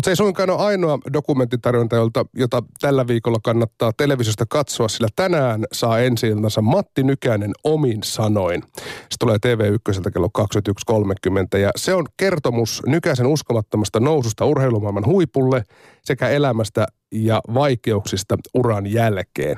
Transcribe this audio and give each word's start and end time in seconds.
Mutta 0.00 0.06
se 0.06 0.12
ei 0.12 0.16
suinkaan 0.16 0.50
ole 0.50 0.60
ainoa 0.60 0.98
dokumenttitarjonta, 1.12 1.96
jota, 1.96 2.24
jota 2.34 2.62
tällä 2.80 3.06
viikolla 3.06 3.38
kannattaa 3.42 3.92
televisiosta 3.96 4.44
katsoa, 4.48 4.88
sillä 4.88 5.08
tänään 5.16 5.64
saa 5.72 5.98
ensi 5.98 6.26
Matti 6.62 7.02
Nykänen 7.02 7.50
omin 7.64 8.02
sanoin. 8.02 8.62
Se 9.10 9.16
tulee 9.18 9.36
TV1 9.36 10.10
kello 10.12 10.28
21.30 10.38 11.58
ja 11.58 11.70
se 11.76 11.94
on 11.94 12.06
kertomus 12.16 12.82
Nykäsen 12.86 13.26
uskomattomasta 13.26 14.00
noususta 14.00 14.44
urheilumaailman 14.44 15.06
huipulle 15.06 15.64
sekä 16.02 16.28
elämästä 16.28 16.86
ja 17.12 17.40
vaikeuksista 17.54 18.36
uran 18.54 18.86
jälkeen. 18.86 19.56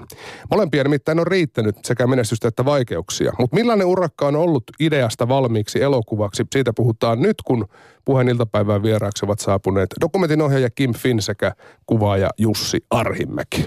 Molempia 0.50 0.82
nimittäin 0.82 1.20
on 1.20 1.26
riittänyt 1.26 1.76
sekä 1.84 2.06
menestystä 2.06 2.48
että 2.48 2.64
vaikeuksia. 2.64 3.32
Mutta 3.38 3.56
millainen 3.56 3.86
urakka 3.86 4.26
on 4.26 4.36
ollut 4.36 4.64
ideasta 4.80 5.28
valmiiksi 5.28 5.82
elokuvaksi? 5.82 6.44
Siitä 6.52 6.72
puhutaan 6.76 7.22
nyt, 7.22 7.36
kun 7.44 7.68
puheen 8.04 8.28
iltapäivän 8.28 8.82
vieraaksi 8.82 9.24
ovat 9.24 9.38
saapuneet 9.38 9.88
dokumentin 10.00 10.42
ohjaaja 10.42 10.70
Kim 10.70 10.94
Finn 10.94 11.22
sekä 11.22 11.52
kuvaaja 11.86 12.30
Jussi 12.38 12.84
Arhimäki. 12.90 13.64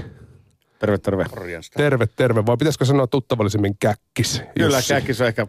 Terve, 0.80 0.98
terve. 0.98 1.26
Terve, 1.78 2.08
terve. 2.16 2.46
Vai 2.46 2.58
pitäisikö 2.58 2.86
sanoa 2.86 3.08
tuttavallisemmin 3.08 3.78
käkkis? 3.80 4.42
Kyllä, 4.58 4.78
Jussi? 4.78 4.94
käkkis 4.94 5.22
on 5.22 5.28
ehkä 5.28 5.48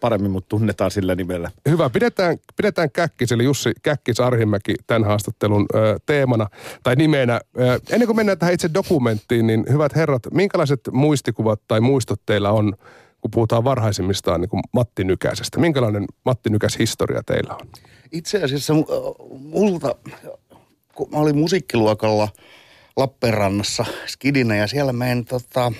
paremmin, 0.00 0.30
mutta 0.30 0.48
tunnetaan 0.48 0.90
sillä 0.90 1.14
nimellä. 1.14 1.50
Hyvä, 1.68 1.90
pidetään, 1.90 2.36
pidetään 2.56 2.90
käkkis, 2.90 3.32
eli 3.32 3.44
Jussi 3.44 3.72
Käkkis 3.82 4.20
Arhimäki 4.20 4.74
tämän 4.86 5.04
haastattelun 5.04 5.66
ö, 5.74 5.98
teemana 6.06 6.46
tai 6.82 6.96
nimenä. 6.96 7.40
Ö, 7.60 7.80
ennen 7.90 8.06
kuin 8.06 8.16
mennään 8.16 8.38
tähän 8.38 8.54
itse 8.54 8.70
dokumenttiin, 8.74 9.46
niin 9.46 9.64
hyvät 9.72 9.96
herrat, 9.96 10.22
minkälaiset 10.32 10.80
muistikuvat 10.92 11.60
tai 11.68 11.80
muistot 11.80 12.20
teillä 12.26 12.50
on, 12.50 12.74
kun 13.20 13.30
puhutaan 13.30 13.64
varhaisimmistaan 13.64 14.40
niin 14.40 14.48
kuin 14.48 14.62
Matti 14.72 15.04
Nykäisestä? 15.04 15.60
Minkälainen 15.60 16.04
Matti 16.24 16.50
Nykäs 16.50 16.78
historia 16.78 17.22
teillä 17.26 17.54
on? 17.54 17.68
Itse 18.12 18.42
asiassa 18.42 18.74
multa, 19.30 19.94
kun 20.94 21.08
mä 21.12 21.18
olin 21.18 21.38
musiikkiluokalla– 21.38 22.28
Lappeenrannassa 22.98 23.84
skidinä 24.06 24.56
ja 24.56 24.66
siellä 24.66 24.92
meidän 24.92 25.24
tota, 25.24 25.72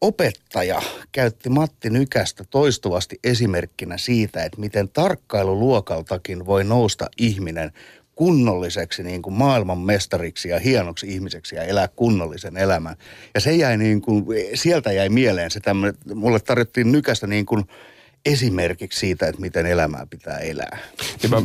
opettaja 0.00 0.82
käytti 1.12 1.48
Matti 1.50 1.90
Nykästä 1.90 2.44
toistuvasti 2.50 3.18
esimerkkinä 3.24 3.98
siitä, 3.98 4.44
että 4.44 4.60
miten 4.60 4.88
tarkkailuluokaltakin 4.88 6.46
voi 6.46 6.64
nousta 6.64 7.06
ihminen 7.18 7.72
kunnolliseksi 8.14 9.02
niin 9.02 9.22
kuin 9.22 9.34
maailman 9.34 9.78
mestariksi 9.78 10.48
ja 10.48 10.58
hienoksi 10.58 11.06
ihmiseksi 11.08 11.56
ja 11.56 11.62
elää 11.62 11.88
kunnollisen 11.88 12.56
elämän. 12.56 12.96
Ja 13.34 13.40
se 13.40 13.52
jäi 13.52 13.76
niin 13.76 14.00
kuin, 14.00 14.24
sieltä 14.54 14.92
jäi 14.92 15.08
mieleen 15.08 15.50
se 15.50 15.60
tämmöinen, 15.60 15.98
mulle 16.14 16.40
tarjottiin 16.40 16.92
Nykästä 16.92 17.26
niin 17.26 17.46
kuin– 17.46 17.64
esimerkiksi 18.26 19.00
siitä, 19.00 19.26
että 19.26 19.40
miten 19.40 19.66
elämää 19.66 20.06
pitää 20.10 20.38
elää. 20.38 20.78
Ja 21.22 21.28
mä 21.28 21.36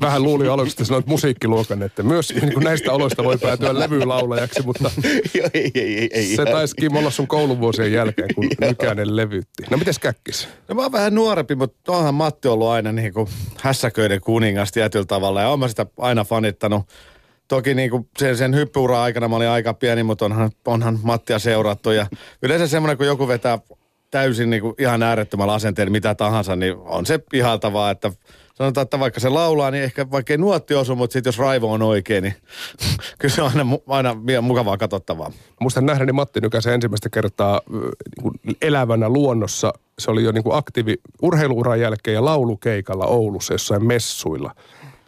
vähän 0.00 0.22
luulin 0.22 0.50
aluksi, 0.50 0.72
että 0.72 0.84
sanoit 0.84 1.06
musiikkiluokan, 1.06 1.82
että 1.82 2.02
myös 2.02 2.34
niin 2.34 2.54
kuin 2.54 2.64
näistä 2.64 2.92
oloista 2.92 3.24
voi 3.24 3.38
päätyä 3.38 3.78
levylaulajaksi, 3.78 4.62
mutta 4.62 4.90
ei, 5.54 5.70
ei, 5.74 6.08
ei, 6.12 6.36
se 6.36 6.44
taisi 6.44 6.76
Kim 6.76 6.96
olla 6.96 7.10
sun 7.10 7.26
kouluvuosien 7.26 7.92
jälkeen, 7.92 8.34
kun 8.34 8.48
Nykänen 8.60 9.16
levytti. 9.16 9.62
No 9.70 9.76
mites 9.76 9.98
käkkis? 9.98 10.48
No 10.68 10.74
mä 10.74 10.82
oon 10.82 10.92
vähän 10.92 11.14
nuorempi, 11.14 11.54
mutta 11.54 11.92
onhan 11.92 12.14
Matti 12.14 12.48
ollut 12.48 12.68
aina 12.68 12.92
niin 12.92 13.14
kuin 13.14 13.28
hässäköiden 13.60 14.20
kuningas 14.20 14.72
tietyllä 14.72 15.06
tavalla 15.06 15.40
ja 15.40 15.48
oon 15.48 15.58
mä 15.58 15.68
sitä 15.68 15.86
aina 15.98 16.24
fanittanut. 16.24 16.82
Toki 17.48 17.74
niin 17.74 17.90
kuin 17.90 18.08
sen, 18.18 18.36
sen 18.36 18.54
hyppyura 18.54 19.02
aikana 19.02 19.28
mä 19.28 19.36
olin 19.36 19.48
aika 19.48 19.74
pieni, 19.74 20.02
mutta 20.02 20.24
onhan, 20.24 20.50
onhan 20.66 20.98
Mattia 21.02 21.38
seurattu. 21.38 21.90
Ja 21.90 22.06
yleensä 22.42 22.66
semmoinen, 22.66 22.96
kun 22.96 23.06
joku 23.06 23.28
vetää 23.28 23.58
täysin 24.10 24.50
niin 24.50 24.62
kuin 24.62 24.74
ihan 24.78 25.02
äärettömällä 25.02 25.54
asenteella 25.54 25.90
mitä 25.92 26.14
tahansa, 26.14 26.56
niin 26.56 26.74
on 26.76 27.06
se 27.06 27.20
ihaltavaa, 27.32 27.90
että 27.90 28.12
sanotaan, 28.54 28.82
että 28.82 29.00
vaikka 29.00 29.20
se 29.20 29.28
laulaa, 29.28 29.70
niin 29.70 29.84
ehkä 29.84 30.10
vaikka 30.10 30.32
ei 30.32 30.38
nuotti 30.38 30.74
osu, 30.74 30.96
mutta 30.96 31.12
sitten 31.12 31.28
jos 31.28 31.38
raivo 31.38 31.72
on 31.72 31.82
oikein, 31.82 32.22
niin 32.22 32.34
kyllä 33.18 33.34
se 33.34 33.42
on 33.42 33.50
aina, 33.50 33.66
aina 33.88 34.16
mukavaa 34.42 34.78
katsottavaa. 34.78 35.32
Muistan 35.60 35.86
nähdäni 35.86 36.12
Matti 36.12 36.40
Nykäsen 36.40 36.74
ensimmäistä 36.74 37.08
kertaa 37.10 37.60
niin 37.70 38.22
kuin 38.22 38.56
elävänä 38.62 39.08
luonnossa. 39.08 39.72
Se 39.98 40.10
oli 40.10 40.24
jo 40.24 40.32
niin 40.32 40.44
kuin 40.44 40.56
aktiivi 40.56 40.96
urheiluuran 41.22 41.80
jälkeen 41.80 42.14
ja 42.14 42.24
laulukeikalla 42.24 43.06
Oulussa 43.06 43.54
jossain 43.54 43.86
messuilla. 43.86 44.54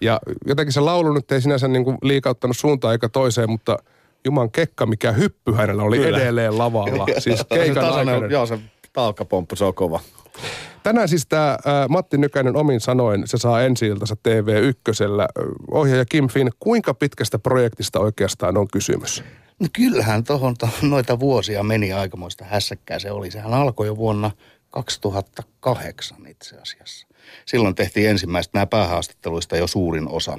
Ja 0.00 0.20
jotenkin 0.46 0.72
se 0.72 0.80
laulu 0.80 1.12
nyt 1.12 1.32
ei 1.32 1.40
sinänsä 1.40 1.68
niin 1.68 1.84
kuin 1.84 1.98
liikauttanut 2.02 2.56
suuntaan 2.56 2.92
eikä 2.92 3.08
toiseen, 3.08 3.50
mutta 3.50 3.76
Juman 4.24 4.50
kekka, 4.50 4.86
mikä 4.86 5.12
hyppy 5.12 5.52
hänellä 5.52 5.82
oli 5.82 5.98
Kyllä. 5.98 6.18
edelleen 6.18 6.58
lavalla. 6.58 7.06
siis 7.18 7.44
keikan 7.54 7.92
aikana. 7.92 8.26
Joo, 8.26 8.46
se 8.46 8.58
talkkapomppu, 8.92 9.56
se 9.56 9.64
on 9.64 9.74
kova. 9.74 10.00
Tänään 10.82 11.08
siis 11.08 11.26
tämä 11.26 11.58
Matti 11.88 12.18
Nykänen 12.18 12.56
omin 12.56 12.80
sanoin, 12.80 13.22
se 13.26 13.38
saa 13.38 13.62
ensi 13.62 13.90
TV1. 13.94 13.96
Ohjaaja 15.70 16.04
Kim 16.04 16.28
Finn, 16.28 16.50
kuinka 16.60 16.94
pitkästä 16.94 17.38
projektista 17.38 18.00
oikeastaan 18.00 18.56
on 18.56 18.68
kysymys? 18.68 19.24
No 19.60 19.68
kyllähän 19.72 20.24
tuohon 20.24 20.56
to, 20.56 20.68
noita 20.82 21.20
vuosia 21.20 21.62
meni 21.62 21.92
aikamoista 21.92 22.44
hässäkkää 22.44 22.98
se 22.98 23.10
oli. 23.10 23.30
Sehän 23.30 23.54
alkoi 23.54 23.86
jo 23.86 23.96
vuonna 23.96 24.30
2008 24.70 26.26
itse 26.26 26.56
asiassa. 26.56 27.06
Silloin 27.46 27.74
tehtiin 27.74 28.10
ensimmäistä 28.10 28.50
nämä 28.54 28.66
päähaastatteluista 28.66 29.56
jo 29.56 29.66
suurin 29.66 30.08
osa. 30.08 30.38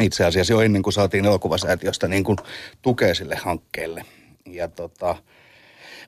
Itse 0.00 0.24
asiassa 0.24 0.52
jo 0.52 0.60
ennen 0.60 0.82
kuin 0.82 0.92
saatiin 0.92 1.24
elokuvasäätiöstä 1.24 2.08
niin 2.08 2.24
kuin 2.24 2.38
tukea 2.82 3.14
sille 3.14 3.36
hankkeelle. 3.36 4.04
Ja 4.46 4.68
tota, 4.68 5.16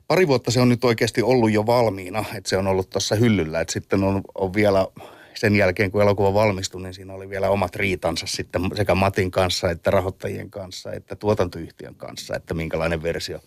pari 0.09 0.27
vuotta 0.27 0.51
se 0.51 0.61
on 0.61 0.69
nyt 0.69 0.83
oikeasti 0.83 1.21
ollut 1.21 1.51
jo 1.51 1.65
valmiina, 1.65 2.25
että 2.35 2.49
se 2.49 2.57
on 2.57 2.67
ollut 2.67 2.89
tuossa 2.89 3.15
hyllyllä. 3.15 3.61
Että 3.61 3.73
sitten 3.73 4.03
on, 4.03 4.21
on 4.35 4.53
vielä 4.53 4.87
sen 5.33 5.55
jälkeen, 5.55 5.91
kun 5.91 6.01
elokuva 6.01 6.33
valmistui, 6.33 6.81
niin 6.81 6.93
siinä 6.93 7.13
oli 7.13 7.29
vielä 7.29 7.49
omat 7.49 7.75
riitansa 7.75 8.27
sitten 8.27 8.61
sekä 8.75 8.95
Matin 8.95 9.31
kanssa, 9.31 9.71
että 9.71 9.91
rahoittajien 9.91 10.49
kanssa, 10.49 10.91
että 10.91 11.15
tuotantoyhtiön 11.15 11.95
kanssa, 11.95 12.35
että 12.35 12.53
minkälainen 12.53 13.03
versio 13.03 13.39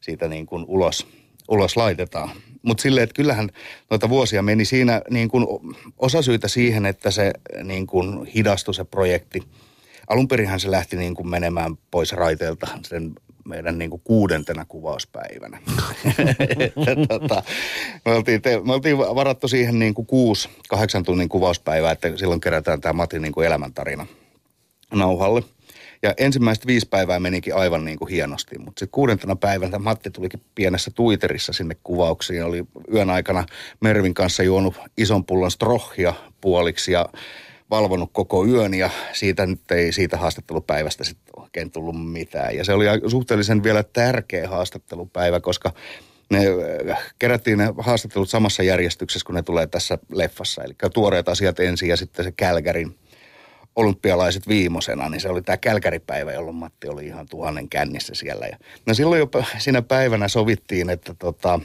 siitä 0.00 0.28
niin 0.28 0.46
kuin 0.46 0.64
ulos, 0.68 1.06
ulos 1.48 1.76
laitetaan. 1.76 2.30
Mutta 2.62 2.82
silleen, 2.82 3.04
että 3.04 3.14
kyllähän 3.14 3.50
noita 3.90 4.08
vuosia 4.08 4.42
meni 4.42 4.64
siinä 4.64 5.02
niin 5.10 5.28
kuin 5.28 5.46
syytä 6.20 6.48
siihen, 6.48 6.86
että 6.86 7.10
se 7.10 7.32
niin 7.64 7.86
kuin 7.86 8.26
hidastui 8.26 8.74
se 8.74 8.84
projekti. 8.84 9.42
Alun 10.08 10.28
perinhän 10.28 10.60
se 10.60 10.70
lähti 10.70 10.96
niin 10.96 11.14
kuin 11.14 11.28
menemään 11.28 11.76
pois 11.90 12.12
raiteilta 12.12 12.66
sen 12.82 13.12
meidän 13.44 13.78
niin 13.78 13.90
kuin 13.90 14.02
kuudentena 14.04 14.64
kuvauspäivänä. 14.64 15.58
tota, 17.08 17.42
me, 18.04 18.12
oltiin 18.12 18.42
te, 18.42 18.60
me 18.64 18.72
oltiin 18.72 18.98
varattu 18.98 19.48
siihen 19.48 19.78
niin 19.78 19.94
kuin 19.94 20.06
kuusi, 20.06 20.48
kahdeksan 20.68 21.04
tunnin 21.04 21.28
kuvauspäivää, 21.28 21.92
että 21.92 22.16
silloin 22.16 22.40
kerätään 22.40 22.80
tämä 22.80 22.92
Matin 22.92 23.22
niin 23.22 23.32
kuin 23.32 23.46
elämäntarina 23.46 24.06
nauhalle. 24.94 25.42
Ja 26.02 26.14
ensimmäiset 26.16 26.66
viisi 26.66 26.88
päivää 26.88 27.20
menikin 27.20 27.54
aivan 27.54 27.84
niin 27.84 27.98
kuin 27.98 28.10
hienosti, 28.10 28.58
mutta 28.58 28.80
sitten 28.80 28.92
kuudentena 28.92 29.36
päivänä 29.36 29.78
Matti 29.78 30.10
tulikin 30.10 30.40
pienessä 30.54 30.90
tuiterissa 30.94 31.52
sinne 31.52 31.76
kuvauksiin. 31.82 32.44
Oli 32.44 32.64
yön 32.94 33.10
aikana 33.10 33.46
Mervin 33.80 34.14
kanssa 34.14 34.42
juonut 34.42 34.74
ison 34.98 35.24
pullon 35.24 35.50
strohia 35.50 36.14
puoliksi 36.40 36.92
ja 36.92 37.06
valvonut 37.70 38.10
koko 38.12 38.46
yön 38.46 38.74
ja 38.74 38.90
siitä 39.12 39.46
nyt 39.46 39.70
ei 39.70 39.92
siitä 39.92 40.16
haastattelupäivästä 40.16 41.04
sitten 41.04 41.42
oikein 41.42 41.70
tullut 41.70 42.12
mitään. 42.12 42.56
Ja 42.56 42.64
se 42.64 42.72
oli 42.72 42.84
suhteellisen 43.06 43.62
vielä 43.62 43.82
tärkeä 43.82 44.48
haastattelupäivä, 44.48 45.40
koska 45.40 45.72
ne 46.30 46.38
äh, 46.90 47.12
kerättiin 47.18 47.58
ne 47.58 47.72
haastattelut 47.78 48.30
samassa 48.30 48.62
järjestyksessä, 48.62 49.26
kun 49.26 49.34
ne 49.34 49.42
tulee 49.42 49.66
tässä 49.66 49.98
leffassa. 50.12 50.64
Eli 50.64 50.74
tuoreet 50.94 51.28
asiat 51.28 51.60
ensin 51.60 51.88
ja 51.88 51.96
sitten 51.96 52.24
se 52.24 52.32
Kälkärin 52.32 52.98
olympialaiset 53.76 54.48
viimosena, 54.48 55.08
niin 55.08 55.20
se 55.20 55.28
oli 55.28 55.42
tämä 55.42 55.56
Kälkäripäivä, 55.56 56.32
jolloin 56.32 56.56
Matti 56.56 56.88
oli 56.88 57.06
ihan 57.06 57.26
tuhannen 57.30 57.68
kännissä 57.68 58.14
siellä. 58.14 58.46
Ja, 58.46 58.58
no 58.86 58.94
silloin 58.94 59.18
jo 59.18 59.28
siinä 59.58 59.82
päivänä 59.82 60.28
sovittiin, 60.28 60.90
että 60.90 61.14
tota, 61.14 61.60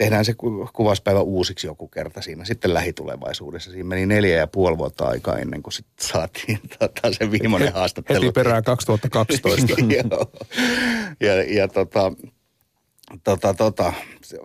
tehdään 0.00 0.24
se 0.24 0.34
kuvauspäivä 0.72 1.20
uusiksi 1.20 1.66
joku 1.66 1.88
kerta 1.88 2.22
siinä 2.22 2.44
sitten 2.44 2.74
lähitulevaisuudessa. 2.74 3.70
Siinä 3.70 3.88
meni 3.88 4.06
neljä 4.06 4.36
ja 4.36 4.46
puoli 4.46 4.78
vuotta 4.78 5.04
aikaa 5.04 5.38
ennen 5.38 5.62
kuin 5.62 5.72
sitten 5.72 6.08
saatiin 6.08 6.60
tota, 6.78 7.12
se 7.12 7.30
viimeinen 7.30 7.72
haastattelu. 7.72 8.22
Heti 8.22 8.32
perään 8.32 8.64
2012. 8.64 9.72
Joo. 10.10 10.32
Ja, 11.20 11.42
ja 11.42 11.68
tota, 11.68 12.12
tota, 13.24 13.54
tota, 13.54 13.92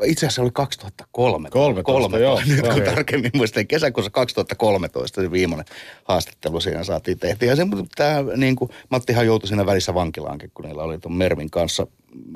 itse 0.03 0.25
asiassa 0.25 0.35
se 0.35 0.41
oli 0.41 0.51
2003. 0.53 1.49
13, 1.49 1.83
13 1.83 2.19
joo. 2.19 2.41
Nyt 2.47 2.67
kun 2.67 2.83
joo, 2.83 2.93
tarkemmin 2.93 3.31
muistan, 3.33 3.67
kesäkuussa 3.67 4.11
2013 4.11 5.21
se 5.21 5.31
viimeinen 5.31 5.65
haastattelu 6.03 6.61
siinä 6.61 6.83
saatiin 6.83 7.19
tehty. 7.19 7.45
Ja 7.45 7.55
se, 7.55 7.63
tämä, 7.95 8.23
niin 8.37 8.55
kuin, 8.55 8.71
Mattihan 8.89 9.25
joutui 9.25 9.47
siinä 9.47 9.65
välissä 9.65 9.93
vankilaankin, 9.93 10.51
kun 10.53 10.65
niillä 10.65 10.83
oli 10.83 10.97
tuon 10.97 11.15
Mervin 11.15 11.51
kanssa 11.51 11.87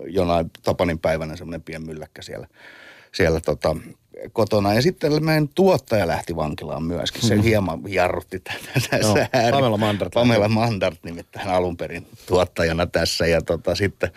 jonain 0.08 0.52
Tapanin 0.64 1.00
päivänä 1.00 1.36
semmoinen 1.36 1.62
pien 1.62 1.86
mylläkkä 1.86 2.22
siellä 2.22 2.48
siellä 3.12 3.40
tota, 3.40 3.76
kotona. 4.34 4.74
Ja 4.74 4.82
sitten 4.82 5.26
meidän 5.26 5.50
tuottaja 5.56 6.08
lähti 6.08 6.36
vankilaan 6.36 6.84
myöskin. 6.84 7.22
Se 7.22 7.36
mm. 7.36 7.42
hieman 7.42 7.82
jarrutti 7.88 8.40
tätä 8.40 8.98
no, 9.08 9.16
Pamela 9.52 9.78
Mandart. 9.78 10.14
Pamela 10.14 10.50
Mandart 10.50 11.04
nimittäin 11.04 11.48
alun 11.48 11.78
perin 11.78 12.08
tuottajana 12.26 12.86
tässä. 12.86 13.28
Ja 13.28 13.42
tota, 13.42 13.76
sitten 13.76 14.12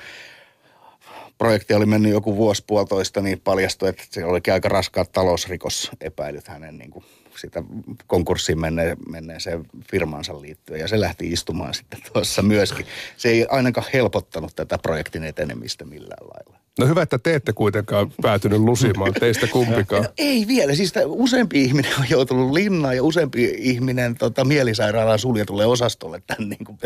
projekti 1.38 1.74
oli 1.74 1.86
mennyt 1.86 2.12
joku 2.12 2.36
vuosi 2.36 2.64
puolitoista, 2.66 3.20
niin 3.20 3.40
paljastui, 3.40 3.88
että 3.88 4.04
se 4.10 4.24
oli 4.24 4.40
aika 4.52 4.68
raskaat 4.68 5.12
talousrikosepäilyt 5.12 6.48
hänen 6.48 6.78
niin 6.78 6.90
kuin 6.90 7.04
sitä 7.36 7.62
konkurssiin 8.06 8.60
menne, 8.60 8.96
menneeseen 9.08 9.66
firmansa 9.90 10.40
liittyen. 10.40 10.80
Ja 10.80 10.88
se 10.88 11.00
lähti 11.00 11.32
istumaan 11.32 11.74
sitten 11.74 12.00
tuossa 12.12 12.42
myöskin. 12.42 12.86
Se 13.16 13.28
ei 13.28 13.46
ainakaan 13.50 13.86
helpottanut 13.92 14.56
tätä 14.56 14.78
projektin 14.78 15.24
etenemistä 15.24 15.84
millään 15.84 16.26
lailla. 16.34 16.51
No 16.80 16.86
hyvä, 16.86 17.02
että 17.02 17.18
te 17.18 17.34
ette 17.34 17.52
kuitenkaan 17.52 18.12
päätynyt 18.22 18.60
lusimaan 18.60 19.14
teistä 19.14 19.46
kumpikaan. 19.46 20.02
No, 20.02 20.08
ei 20.18 20.44
vielä. 20.48 20.74
Siis 20.74 20.92
useampi 21.06 21.62
ihminen 21.62 21.92
on 21.98 22.06
joutunut 22.10 22.52
linnaan 22.52 22.96
ja 22.96 23.02
useampi 23.02 23.54
ihminen 23.58 24.14
tota, 24.14 24.44
mielisairaalaan 24.44 25.18
suljetulle 25.18 25.66
osastolle 25.66 26.22
tämän 26.26 26.48
niin 26.48 26.64
kuin 26.64 26.78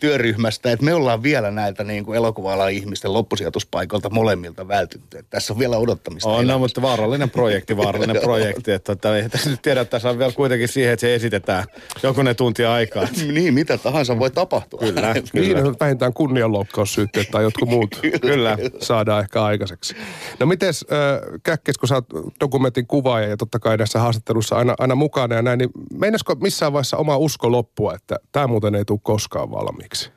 työryhmästä. 0.00 0.72
Et 0.72 0.82
me 0.82 0.94
ollaan 0.94 1.22
vielä 1.22 1.50
näiltä 1.50 1.84
niin 1.84 2.04
kuin 2.04 2.16
elokuva 2.16 2.68
ihmisten 2.68 3.12
loppusijoituspaikoilta 3.12 4.10
molemmilta 4.10 4.68
vältytty. 4.68 5.18
Et 5.18 5.26
tässä 5.30 5.52
on 5.52 5.58
vielä 5.58 5.76
odottamista. 5.76 6.28
On, 6.28 6.46
no, 6.46 6.58
mutta 6.58 6.82
vaarallinen 6.82 7.30
projekti, 7.30 7.76
vaarallinen 7.76 8.22
projekti. 8.22 8.72
Että, 8.72 9.16
ei 9.16 9.28
tässä 9.28 9.50
nyt 9.50 9.62
tiedä, 9.62 9.80
että 9.80 9.90
tässä 9.90 10.10
on 10.10 10.18
vielä 10.18 10.32
kuitenkin 10.32 10.68
siihen, 10.68 10.92
että 10.92 11.00
se 11.00 11.14
esitetään 11.14 11.64
jokunen 12.02 12.36
tunti 12.36 12.64
aikaa. 12.64 13.06
niin, 13.32 13.54
mitä 13.54 13.78
tahansa 13.78 14.18
voi 14.18 14.30
tapahtua. 14.30 14.80
Kyllä. 14.80 15.14
kyllä. 15.32 15.62
Niin, 15.62 15.74
vähintään 15.80 16.12
kunnianloukkaussyytteet 16.12 17.30
tai 17.30 17.42
jotkut 17.42 17.68
muut 17.68 18.00
kyllä. 18.20 18.58
saadaan 18.80 19.11
saadaan 19.12 19.24
ehkä 19.24 19.44
aikaiseksi. 19.44 19.94
No 20.40 20.46
mites 20.46 20.84
äh, 20.92 21.40
Käkkis, 21.42 21.78
kun 21.78 21.88
sä 21.88 21.94
oot 21.94 22.06
dokumentin 22.40 22.86
kuvaaja 22.86 23.28
ja 23.28 23.36
totta 23.36 23.58
kai 23.58 23.76
näissä 23.76 23.98
haastattelussa 23.98 24.56
aina, 24.56 24.74
aina 24.78 24.94
mukana 24.94 25.34
ja 25.34 25.42
näin, 25.42 25.58
niin 25.58 25.70
meinasko 25.94 26.34
missään 26.34 26.72
vaiheessa 26.72 26.96
oma 26.96 27.16
usko 27.16 27.52
loppua, 27.52 27.94
että 27.94 28.16
tämä 28.32 28.46
muuten 28.46 28.74
ei 28.74 28.84
tule 28.84 29.00
koskaan 29.02 29.50
valmiiksi? 29.50 30.10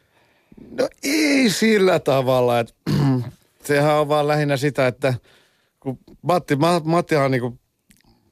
No 0.80 0.90
ei 1.04 1.50
sillä 1.50 2.00
tavalla, 2.00 2.60
että 2.60 2.74
sehän 3.68 3.96
on 3.96 4.08
vaan 4.08 4.28
lähinnä 4.28 4.58
sitä, 4.58 4.88
että 4.88 5.14
kun 5.80 6.00
Matti, 6.22 6.58
Matti 6.84 7.16
on, 7.16 7.32
niin 7.32 7.42
kuin, 7.42 7.60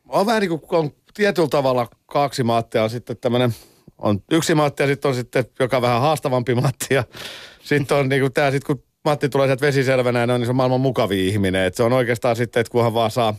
on 0.09 0.25
vähän 0.25 0.41
niin 0.41 0.59
kuin 0.59 0.61
on 0.69 0.91
tietyllä 1.13 1.47
tavalla 1.47 1.87
kaksi 2.05 2.43
Mattia, 2.43 2.83
on 2.83 2.89
sitten 2.89 3.17
tämmöinen, 3.17 3.55
on 3.97 4.21
yksi 4.31 4.55
Matti 4.55 4.83
ja 4.83 4.87
sitten 4.87 5.09
on 5.09 5.15
sitten 5.15 5.45
joka 5.59 5.81
vähän 5.81 6.01
haastavampi 6.01 6.55
Matti 6.55 6.93
ja 6.93 7.03
sitten 7.63 7.97
on 7.97 8.09
niin 8.09 8.21
kuin 8.21 8.33
tämä 8.33 8.51
sitten 8.51 8.75
kun 8.75 8.92
Matti 9.05 9.29
tulee 9.29 9.47
sieltä 9.47 9.65
vesiselvänä 9.65 10.19
ja 10.19 10.27
niin 10.27 10.45
se 10.45 10.49
on 10.49 10.55
maailman 10.55 10.81
mukavin 10.81 11.19
ihminen. 11.19 11.65
Et 11.65 11.75
se 11.75 11.83
on 11.83 11.93
oikeastaan 11.93 12.35
sitten, 12.35 12.61
että 12.61 12.71
kunhan 12.71 12.93
vaan 12.93 13.11
saa 13.11 13.35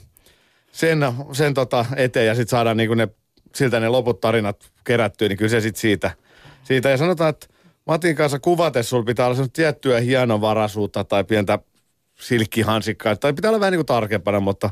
sen, 0.73 0.99
sen 1.33 1.55
tota 1.55 1.87
eteen 1.97 2.27
ja 2.27 2.35
sitten 2.35 2.51
saadaan 2.51 2.77
niin 2.77 2.99
ne, 2.99 3.09
siltä 3.55 3.81
ne 3.81 3.89
loput 3.89 4.21
tarinat 4.21 4.73
kerättyä, 4.85 5.29
niin 5.29 5.39
kyllä 5.39 5.49
se 5.49 5.61
sitten 5.61 5.81
siitä, 5.81 6.11
siitä. 6.65 6.91
Ja 6.91 6.97
sanotaan, 6.97 7.31
että 7.31 7.47
Matin 7.87 8.17
kanssa 8.17 8.39
kuvates 8.39 8.91
sulla 8.91 9.05
pitää 9.05 9.27
olla 9.27 9.49
tiettyä 9.53 10.01
hienovaraisuutta 10.01 11.05
tai 11.05 11.25
pientä 11.25 11.59
silkkihansikkaa. 12.21 13.17
Tai 13.17 13.33
pitää 13.33 13.51
olla 13.51 13.61
vähän 13.61 13.73
niin 13.73 13.79
kuin 13.79 13.87
tarkempana, 13.87 14.41
mutta 14.41 14.71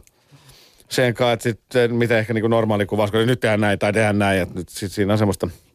sen 0.88 1.14
kanssa, 1.14 1.32
että 1.32 1.42
sitten 1.42 1.94
miten 1.94 2.18
ehkä 2.18 2.34
niin 2.34 2.42
kuin 2.42 2.50
normaali 2.50 2.86
kuvaus, 2.86 3.10
kun 3.10 3.26
nyt 3.26 3.40
tehdään 3.40 3.60
näin 3.60 3.78
tai 3.78 3.92
tehdään 3.92 4.18
näin. 4.18 4.42
Että 4.42 4.54
nyt 4.54 4.68
sit 4.68 4.92
siinä 4.92 5.12
on 5.12 5.18
semmoista– 5.18 5.48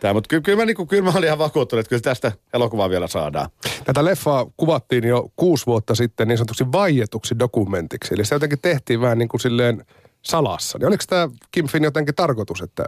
Tämä, 0.00 0.14
mutta 0.14 0.28
kyllä, 0.28 0.42
kyllä, 0.42 0.58
mä, 0.58 0.64
niin 0.64 0.88
kyllä 0.88 1.02
mä 1.02 1.12
olin 1.18 1.26
ihan 1.26 1.38
vakuuttunut, 1.38 1.80
että 1.80 1.88
kyllä 1.88 2.00
tästä 2.00 2.32
elokuvaa 2.54 2.90
vielä 2.90 3.06
saadaan. 3.06 3.50
Tätä 3.84 4.04
leffaa 4.04 4.46
kuvattiin 4.56 5.04
jo 5.04 5.32
kuusi 5.36 5.66
vuotta 5.66 5.94
sitten 5.94 6.28
niin 6.28 6.38
sanotuksi 6.38 6.64
vaietuksi 6.72 7.38
dokumentiksi. 7.38 8.14
Eli 8.14 8.24
se 8.24 8.34
jotenkin 8.34 8.58
tehtiin 8.62 9.00
vähän 9.00 9.18
niin 9.18 9.28
kuin 9.28 9.40
silleen 9.40 9.86
salassa. 10.22 10.78
Niin 10.78 10.88
oliko 10.88 11.04
tämä 11.08 11.28
Kim 11.50 11.66
Finn 11.66 11.84
jotenkin 11.84 12.14
tarkoitus, 12.14 12.62
että 12.62 12.84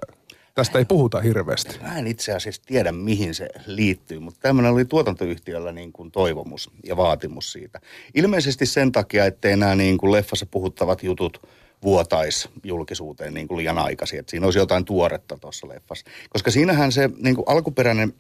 tästä 0.55 0.79
ei 0.79 0.85
puhuta 0.85 1.21
hirveästi? 1.21 1.79
Mä 1.83 1.99
en 1.99 2.07
itse 2.07 2.33
asiassa 2.33 2.63
tiedä, 2.67 2.93
mihin 2.93 3.35
se 3.35 3.49
liittyy, 3.67 4.19
mutta 4.19 4.41
tämmöinen 4.41 4.73
oli 4.73 4.85
tuotantoyhtiöllä 4.85 5.73
niin 5.73 5.93
kuin 5.93 6.11
toivomus 6.11 6.71
ja 6.85 6.97
vaatimus 6.97 7.53
siitä. 7.53 7.81
Ilmeisesti 8.15 8.67
sen 8.67 8.93
takia, 8.93 9.27
ettei 9.27 9.57
nämä 9.57 9.75
niin 9.75 9.99
kuin 9.99 10.13
leffassa 10.13 10.47
puhuttavat 10.47 11.03
jutut– 11.03 11.41
vuotais 11.83 12.49
julkisuuteen 12.65 13.35
niin 13.35 13.49
kuin 13.49 13.59
liian 13.59 13.79
aikaisin. 13.79 14.19
Että 14.19 14.31
siinä 14.31 14.47
olisi 14.47 14.59
jotain 14.59 14.85
tuoretta 14.85 15.39
tuossa 15.39 15.69
leffassa. 15.69 16.07
Koska 16.31 16.51
siinähän 16.51 16.93
se 16.93 17.11
niin 17.19 17.35
kuin 17.35 17.45
alkuperäinen 17.49 18.15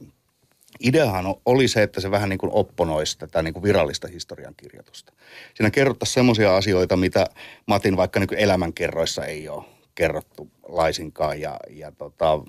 ideahan 0.80 1.34
oli 1.46 1.68
se, 1.68 1.82
että 1.82 2.00
se 2.00 2.10
vähän 2.10 2.28
niin 2.28 2.38
kuin 2.38 2.52
opponoisi 2.52 3.18
tätä 3.18 3.42
niin 3.42 3.54
kuin 3.54 3.62
virallista 3.62 4.08
historiankirjoitusta. 4.08 5.12
Siinä 5.54 5.70
kerrottaisiin 5.70 6.14
semmoisia 6.14 6.56
asioita, 6.56 6.96
mitä 6.96 7.26
Matin 7.66 7.96
vaikka 7.96 8.20
niin 8.20 8.28
kuin 8.28 8.38
elämänkerroissa 8.38 9.24
ei 9.24 9.48
ole 9.48 9.64
kerrottu 9.94 10.50
laisinkaan. 10.68 11.40
Ja, 11.40 11.56
ja 11.70 11.92
tota, 11.92 12.40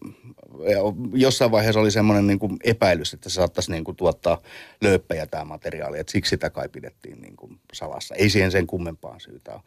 jossain 1.13 1.51
vaiheessa 1.51 1.79
oli 1.79 1.91
semmoinen 1.91 2.27
niin 2.27 2.59
epäilys, 2.63 3.13
että 3.13 3.29
se 3.29 3.33
saattaisi 3.33 3.71
niin 3.71 3.83
kuin 3.83 3.97
tuottaa 3.97 4.41
lööppejä 4.81 5.25
tämä 5.25 5.45
materiaali. 5.45 5.99
Että 5.99 6.11
siksi 6.11 6.29
sitä 6.29 6.49
kai 6.49 6.69
pidettiin 6.69 7.21
niin 7.21 7.35
kuin 7.35 7.59
salassa. 7.73 8.15
Ei 8.15 8.29
siihen 8.29 8.51
sen 8.51 8.67
kummempaan 8.67 9.19
syytä 9.19 9.53
ole. 9.53 9.61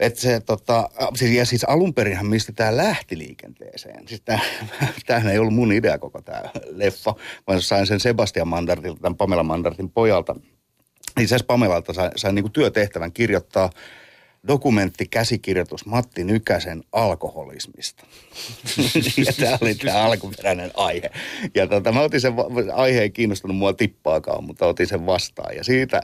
Että 0.00 0.20
se, 0.20 0.40
tota, 0.40 0.90
siis, 1.14 1.30
ja 1.30 1.46
siis 1.46 1.64
alun 1.64 1.94
perinhän 1.94 2.26
mistä 2.26 2.52
tämä 2.52 2.76
lähti 2.76 3.18
liikenteeseen. 3.18 4.08
Siis 4.08 4.22
tämähän 5.06 5.32
ei 5.32 5.38
ollut 5.38 5.54
mun 5.54 5.72
idea 5.72 5.98
koko 5.98 6.22
tämä 6.22 6.42
leffa, 6.70 7.14
vaan 7.46 7.62
sain 7.62 7.86
sen 7.86 8.00
Sebastian 8.00 8.48
Mandartilta, 8.48 9.00
tämän 9.00 9.16
Pamela 9.16 9.42
Mandartin 9.42 9.90
pojalta. 9.90 10.36
Itse 11.08 11.34
asiassa 11.34 11.46
Pamelalta 11.46 11.92
sain, 11.92 12.12
sain 12.16 12.34
niin 12.34 12.52
työtehtävän 12.52 13.12
kirjoittaa 13.12 13.70
dokumentti, 14.48 15.06
käsikirjoitus 15.06 15.86
Matti 15.86 16.24
Nykäsen 16.24 16.82
alkoholismista. 16.92 18.06
ja 19.26 19.32
tämä 19.40 19.58
oli 19.60 19.74
tämä 19.74 20.02
alkuperäinen 20.02 20.70
aihe. 20.74 21.10
Ja 21.54 21.66
tota, 21.66 21.92
mä 21.92 22.00
otin 22.00 22.20
sen, 22.20 22.34
aihe 22.74 23.00
ei 23.00 23.10
kiinnostunut 23.10 23.56
mua 23.56 23.72
tippaakaan, 23.72 24.44
mutta 24.44 24.66
otin 24.66 24.86
sen 24.86 25.06
vastaan. 25.06 25.56
Ja 25.56 25.64
siitä 25.64 26.00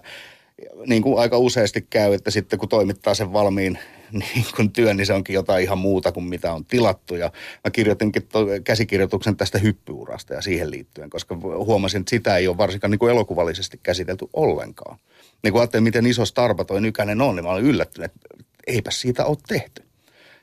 niin 0.86 1.02
kuin 1.02 1.18
aika 1.18 1.38
useasti 1.38 1.86
käy, 1.90 2.14
että 2.14 2.30
sitten 2.30 2.58
kun 2.58 2.68
toimittaa 2.68 3.14
sen 3.14 3.32
valmiin 3.32 3.78
niin 4.12 4.44
kuin 4.56 4.72
työn, 4.72 4.96
niin 4.96 5.06
se 5.06 5.12
onkin 5.12 5.34
jotain 5.34 5.62
ihan 5.62 5.78
muuta 5.78 6.12
kuin 6.12 6.24
mitä 6.24 6.52
on 6.52 6.64
tilattu. 6.64 7.14
Ja 7.14 7.32
mä 7.64 7.70
kirjoitinkin 7.70 8.28
käsikirjoituksen 8.64 9.36
tästä 9.36 9.58
hyppyurasta 9.58 10.34
ja 10.34 10.42
siihen 10.42 10.70
liittyen, 10.70 11.10
koska 11.10 11.36
huomasin, 11.36 12.00
että 12.00 12.10
sitä 12.10 12.36
ei 12.36 12.48
ole 12.48 12.58
varsinkaan 12.58 12.90
niin 12.90 12.98
kuin 12.98 13.10
elokuvallisesti 13.10 13.80
käsitelty 13.82 14.26
ollenkaan. 14.32 14.98
Niin 15.42 15.52
kun 15.52 15.60
ajattelin, 15.60 15.84
miten 15.84 16.06
iso 16.06 16.24
starpa 16.24 16.64
toi 16.64 16.80
Nykänen 16.80 17.20
on, 17.20 17.36
niin 17.36 17.44
mä 17.44 17.50
olin 17.50 17.64
yllättynyt, 17.64 18.10
että 18.10 18.44
eipä 18.66 18.90
siitä 18.90 19.24
ole 19.24 19.36
tehty 19.48 19.82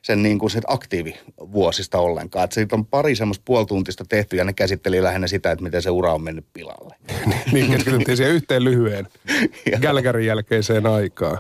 sen, 0.02 0.24
niin 0.24 0.40
kuin 0.40 0.50
sen 0.50 0.64
aktiivivuosista 0.68 2.00
ollenkaan. 2.00 2.44
Että 2.44 2.54
siitä 2.54 2.76
on 2.76 2.86
pari 2.86 3.16
semmoista 3.16 3.44
puolituntista 3.46 4.06
tehty 4.10 4.36
ja 4.38 4.44
ne 4.44 4.54
käsitteli 4.54 5.04
lähinnä 5.04 5.28
sitä, 5.28 5.52
että 5.52 5.64
miten 5.64 5.82
se 5.82 5.90
ura 5.90 6.14
on 6.14 6.24
mennyt 6.24 6.46
pilalle. 6.54 6.96
niin, 7.54 7.72
keskityttiin 7.72 8.18
siihen 8.18 8.34
yhteen 8.34 8.64
lyhyen 8.64 9.08
Gälgärin 9.82 10.26
jälkeiseen 10.26 10.86
aikaan. 10.86 11.38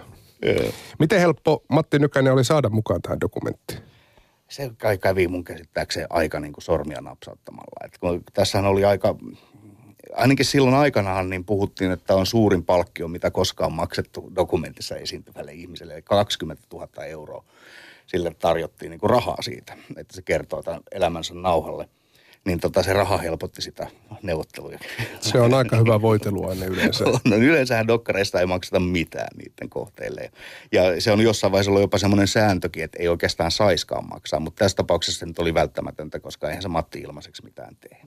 Miten 1.00 1.20
helppo 1.20 1.64
Matti 1.70 2.00
Nykänen 2.00 2.34
oli 2.34 2.44
saada 2.44 2.70
mukaan 2.70 3.02
tähän 3.02 3.22
dokumenttiin? 3.22 3.80
Se 4.50 4.72
kai 4.78 4.98
kävi 4.98 5.28
mun 5.28 5.44
käsittääkseen 5.44 6.08
aika 6.10 6.40
niin 6.40 6.54
kuin 6.54 6.64
sormia 6.64 7.02
napsauttamalla. 7.02 7.86
Et 7.86 7.98
kun 7.98 8.24
tässähän 8.34 8.66
oli 8.66 8.86
aika, 8.86 9.16
ainakin 10.14 10.46
silloin 10.46 10.76
aikanaan 10.76 11.30
niin 11.30 11.46
puhuttiin, 11.46 11.92
että 11.92 12.16
on 12.16 12.26
suurin 12.26 12.66
palkkio, 12.66 13.08
mitä 13.08 13.32
koskaan 13.32 13.74
maksettu 13.74 14.32
dokumentissa 14.36 14.96
esiintyvälle 14.96 15.54
ihmiselle, 15.54 15.94
eli 15.94 16.02
20 16.02 16.64
000 16.74 17.06
euroa 17.06 17.44
sille 18.08 18.34
tarjottiin 18.40 18.90
niin 18.90 19.00
kuin 19.00 19.10
rahaa 19.10 19.42
siitä, 19.42 19.78
että 19.98 20.16
se 20.16 20.22
kertoo 20.22 20.64
tämän 20.64 20.82
elämänsä 20.92 21.34
nauhalle. 21.34 21.90
Niin 22.46 22.60
tota, 22.60 22.84
se 22.84 22.94
raha 22.94 23.18
helpotti 23.18 23.62
sitä 23.62 23.88
neuvotteluja. 24.24 24.80
Se 25.20 25.40
on 25.40 25.54
aika 25.54 25.78
hyvä 25.78 26.02
voiteluaine 26.02 26.66
yleensä. 26.66 27.04
no 27.30 27.36
yleensähän 27.36 27.88
dokkareista 27.88 28.40
ei 28.40 28.46
makseta 28.46 28.80
mitään 28.80 29.28
niiden 29.38 29.70
kohteille. 29.70 30.32
Ja 30.72 31.02
se 31.02 31.12
on 31.12 31.22
jossain 31.22 31.52
vaiheessa 31.52 31.72
ollut 31.72 31.82
jopa 31.82 31.98
semmoinen 31.98 32.28
sääntökin, 32.28 32.84
että 32.84 32.98
ei 33.02 33.08
oikeastaan 33.08 33.52
saiskaan 33.52 34.10
maksaa. 34.10 34.40
Mutta 34.40 34.60
tässä 34.60 34.76
tapauksessa 34.76 35.20
se 35.20 35.26
nyt 35.26 35.40
oli 35.40 35.54
välttämätöntä, 35.54 36.20
koska 36.20 36.48
eihän 36.48 36.62
se 36.62 36.68
Matti 36.68 37.00
ilmaiseksi 37.00 37.44
mitään 37.44 37.76
tee. 37.76 38.02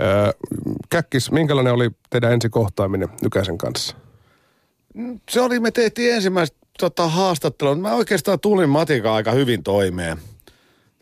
Öö, 0.00 0.32
Käkkis, 0.90 1.30
minkälainen 1.30 1.72
oli 1.72 1.90
teidän 2.10 2.32
ensikohtaaminen 2.32 3.08
Nykäisen 3.22 3.58
kanssa? 3.58 3.96
Se 5.30 5.40
oli, 5.40 5.60
me 5.60 5.70
tehtiin 5.70 6.14
ensimmäistä 6.14 6.56
tota, 6.78 7.08
haastattelun. 7.08 7.80
Mä 7.80 7.94
oikeastaan 7.94 8.40
tulin 8.40 8.68
Matika 8.68 9.14
aika 9.14 9.32
hyvin 9.32 9.62
toimeen. 9.62 10.18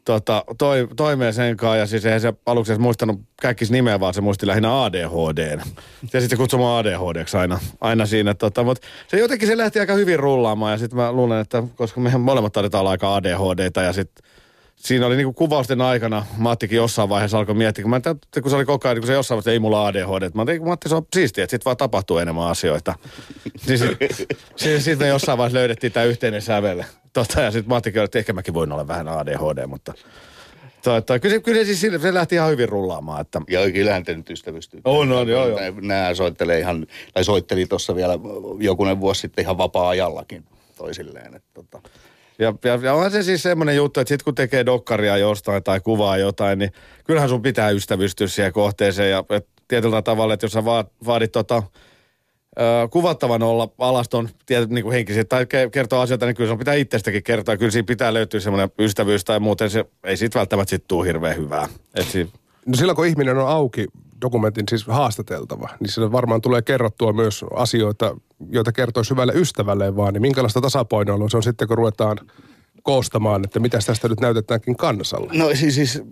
Tota, 0.04 0.44
toi, 0.58 0.88
toimeen 0.96 1.34
sen 1.34 1.56
kanssa 1.56 1.76
ja 1.76 1.86
siis 1.86 2.06
eihän 2.06 2.20
se 2.20 2.32
aluksi 2.46 2.78
muistanut 2.78 3.20
käkkis 3.42 3.70
nimeä, 3.70 4.00
vaan 4.00 4.14
se 4.14 4.20
muisti 4.20 4.46
lähinnä 4.46 4.84
ADHD. 4.84 5.58
Ja 6.12 6.20
sitten 6.20 6.38
kutsumaan 6.38 6.78
ADHDksi 6.78 7.36
aina, 7.36 7.60
aina 7.80 8.06
siinä. 8.06 8.34
Tota, 8.34 8.64
mutta 8.64 8.86
se 9.08 9.18
jotenkin 9.18 9.48
se 9.48 9.56
lähti 9.56 9.80
aika 9.80 9.94
hyvin 9.94 10.18
rullaamaan 10.18 10.72
ja 10.72 10.78
sitten 10.78 10.98
mä 10.98 11.12
luulen, 11.12 11.40
että 11.40 11.62
koska 11.76 12.00
mehän 12.00 12.20
molemmat 12.20 12.56
olla 12.56 12.90
aika 12.90 13.14
ADHDta 13.14 13.82
ja 13.82 13.92
sitten 13.92 14.24
siinä 14.82 15.06
oli 15.06 15.16
niinku 15.16 15.32
kuvausten 15.32 15.80
aikana, 15.80 16.26
Mattikin 16.36 16.76
jossain 16.76 17.08
vaiheessa 17.08 17.38
alkoi 17.38 17.54
miettiä, 17.54 17.82
kun, 17.82 17.90
mä, 17.90 18.00
kun 18.42 18.50
se 18.50 18.56
oli 18.56 18.64
koko 18.64 18.88
ajan, 18.88 18.98
kun 18.98 19.06
se 19.06 19.12
jossain 19.12 19.36
vaiheessa 19.36 19.52
ei 19.52 19.58
mulla 19.58 19.86
ADHD. 19.86 20.30
Mä 20.34 20.44
tein, 20.44 20.64
Matti, 20.64 20.88
se 20.88 20.94
on 20.94 21.06
siistiä, 21.14 21.44
että 21.44 21.50
sit 21.50 21.64
vaan 21.64 21.76
tapahtuu 21.76 22.18
enemmän 22.18 22.46
asioita. 22.46 22.94
niin 23.66 23.78
sitten 23.78 24.08
sit, 24.56 24.82
sit 24.82 24.98
me 24.98 25.06
jossain 25.06 25.38
vaiheessa 25.38 25.58
löydettiin 25.58 25.92
tämä 25.92 26.04
yhteinen 26.04 26.42
sävelle. 26.42 26.86
Tota, 27.12 27.40
ja 27.40 27.50
sitten 27.50 27.68
Mattikin 27.68 28.00
oli, 28.00 28.04
että 28.04 28.18
ehkä 28.18 28.32
mäkin 28.32 28.54
voin 28.54 28.72
olla 28.72 28.88
vähän 28.88 29.08
ADHD, 29.08 29.66
mutta 29.66 29.94
Toi, 30.84 31.02
toi. 31.02 31.20
Kyllä, 31.20 31.34
se, 31.34 31.40
kyllä 31.40 31.64
se, 31.64 31.74
siis, 31.74 32.02
se 32.02 32.14
lähti 32.14 32.34
ihan 32.34 32.50
hyvin 32.50 32.68
rullaamaan. 32.68 33.20
Että... 33.20 33.40
Ja 33.48 33.70
kyllähän 33.70 34.04
te 34.04 34.14
nyt 34.14 34.30
ystävystyy. 34.30 34.80
On, 34.84 35.12
on, 35.12 35.28
joo, 35.28 35.48
joo. 35.48 35.58
Nämä 35.80 36.14
soittelee 36.14 36.58
ihan, 36.58 36.86
tai 37.14 37.24
soitteli 37.24 37.66
tuossa 37.66 37.94
vielä 37.94 38.18
jokunen 38.58 39.00
vuosi 39.00 39.20
sitten 39.20 39.42
ihan 39.42 39.58
vapaa-ajallakin 39.58 40.44
toisilleen. 40.76 41.34
Että, 41.34 41.48
tota, 41.54 41.88
Ja, 42.38 42.54
ja, 42.64 42.78
ja 42.82 42.94
on 42.94 43.10
se 43.10 43.22
siis 43.22 43.42
semmoinen 43.42 43.76
juttu, 43.76 44.00
että 44.00 44.08
sit 44.08 44.22
kun 44.22 44.34
tekee 44.34 44.66
dokkaria 44.66 45.16
jostain 45.16 45.62
tai 45.62 45.80
kuvaa 45.80 46.16
jotain, 46.16 46.58
niin 46.58 46.72
kyllähän 47.04 47.28
sun 47.28 47.42
pitää 47.42 47.70
ystävystyä 47.70 48.26
siihen 48.26 48.52
kohteeseen. 48.52 49.10
Ja 49.10 49.24
et 49.30 49.46
tietyllä 49.68 50.02
tavalla, 50.02 50.34
että 50.34 50.44
jos 50.44 50.52
sä 50.52 50.64
vaat, 50.64 50.92
vaadit 51.06 51.32
tota, 51.32 51.62
ö, 52.58 52.88
kuvattavan 52.90 53.42
olla 53.42 53.68
alaston 53.78 54.28
tietyt 54.46 54.70
niin 54.70 54.84
kuin 54.84 54.92
henkisesti 54.92 55.28
tai 55.28 55.44
ke- 55.44 55.70
kertoo 55.70 56.00
asioita, 56.00 56.26
niin 56.26 56.36
kyllä 56.36 56.48
sun 56.48 56.58
pitää 56.58 56.74
itsestäkin 56.74 57.22
kertoa. 57.22 57.56
Kyllä 57.56 57.70
siinä 57.70 57.86
pitää 57.86 58.14
löytyä 58.14 58.40
semmoinen 58.40 58.70
ystävyys 58.78 59.24
tai 59.24 59.40
muuten 59.40 59.70
se 59.70 59.84
ei 60.04 60.16
siitä 60.16 60.38
välttämättä 60.38 60.70
sit 60.70 60.84
tuu 60.88 61.02
hirveän 61.02 61.36
hyvää. 61.36 61.68
Et 61.94 62.06
siinä, 62.06 62.30
No 62.66 62.74
silloin 62.74 62.96
kun 62.96 63.06
ihminen 63.06 63.38
on 63.38 63.48
auki 63.48 63.86
dokumentin 64.20 64.64
siis 64.68 64.86
haastateltava, 64.86 65.68
niin 65.80 65.90
sille 65.90 66.12
varmaan 66.12 66.40
tulee 66.40 66.62
kerrottua 66.62 67.12
myös 67.12 67.44
asioita, 67.54 68.16
joita 68.50 68.72
kertoo 68.72 69.02
hyvälle 69.10 69.32
ystävälleen 69.36 69.96
vaan. 69.96 70.12
Niin 70.12 70.22
minkälaista 70.22 70.60
tasapainoilua 70.60 71.28
se 71.28 71.36
on 71.36 71.42
sitten, 71.42 71.68
kun 71.68 71.78
ruvetaan 71.78 72.18
koostamaan, 72.82 73.44
että 73.44 73.60
mitä 73.60 73.78
tästä 73.86 74.08
nyt 74.08 74.20
näytetäänkin 74.20 74.76
kansalle? 74.76 75.32
No 75.32 75.54
siis, 75.54 75.74
siis 75.74 76.02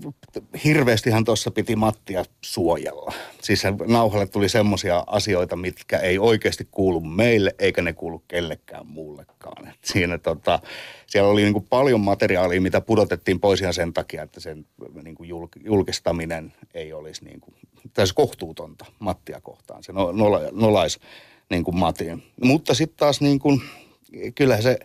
hirveästihan 0.64 1.24
tuossa 1.24 1.50
piti 1.50 1.76
Mattia 1.76 2.24
suojella. 2.44 3.12
Siis 3.42 3.62
nauhalle 3.86 4.26
tuli 4.26 4.48
semmoisia 4.48 5.04
asioita, 5.06 5.56
mitkä 5.56 5.98
ei 5.98 6.18
oikeasti 6.18 6.68
kuulu 6.70 7.00
meille, 7.00 7.54
eikä 7.58 7.82
ne 7.82 7.92
kuulu 7.92 8.18
kellekään 8.28 8.86
muullekaan. 8.86 9.68
Et 9.68 9.84
siinä 9.84 10.18
tota, 10.18 10.58
siellä 11.06 11.30
oli 11.30 11.42
niinku 11.42 11.60
paljon 11.60 12.00
materiaalia, 12.00 12.60
mitä 12.60 12.80
pudotettiin 12.80 13.40
pois 13.40 13.60
ihan 13.60 13.74
sen 13.74 13.92
takia, 13.92 14.22
että 14.22 14.40
sen 14.40 14.66
niinku 15.02 15.24
julk, 15.24 15.50
julkistaminen 15.64 16.52
ei 16.74 16.92
olisi 16.92 17.24
niinku, 17.24 17.54
tässä 17.94 18.14
kohtuutonta 18.14 18.86
Mattia 18.98 19.40
kohtaan. 19.40 19.82
Se 19.82 19.92
no, 19.92 20.12
nola, 20.12 20.40
nolaisi 20.52 21.00
niinku 21.50 21.72
Matin. 21.72 22.22
Mutta 22.44 22.74
sitten 22.74 22.96
taas 22.96 23.20
niinku, 23.20 23.60
kyllähän 24.34 24.62
se 24.62 24.78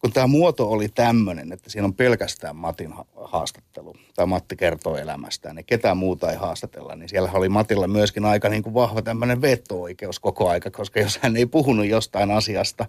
kun 0.00 0.12
tämä 0.12 0.26
muoto 0.26 0.70
oli 0.70 0.88
tämmöinen, 0.88 1.52
että 1.52 1.70
siinä 1.70 1.84
on 1.84 1.94
pelkästään 1.94 2.56
Matin 2.56 2.94
haastattelu, 3.16 3.94
tai 4.14 4.26
Matti 4.26 4.56
kertoo 4.56 4.96
elämästään, 4.96 5.56
niin 5.56 5.66
ketään 5.66 5.96
muuta 5.96 6.30
ei 6.30 6.36
haastatella, 6.36 6.96
niin 6.96 7.08
siellä 7.08 7.30
oli 7.34 7.48
Matilla 7.48 7.88
myöskin 7.88 8.24
aika 8.24 8.48
niin 8.48 8.62
kuin 8.62 8.74
vahva 8.74 9.02
tämmöinen 9.02 9.42
veto-oikeus 9.42 10.20
koko 10.20 10.48
aika, 10.48 10.70
koska 10.70 11.00
jos 11.00 11.18
hän 11.22 11.36
ei 11.36 11.46
puhunut 11.46 11.86
jostain 11.86 12.30
asiasta, 12.30 12.86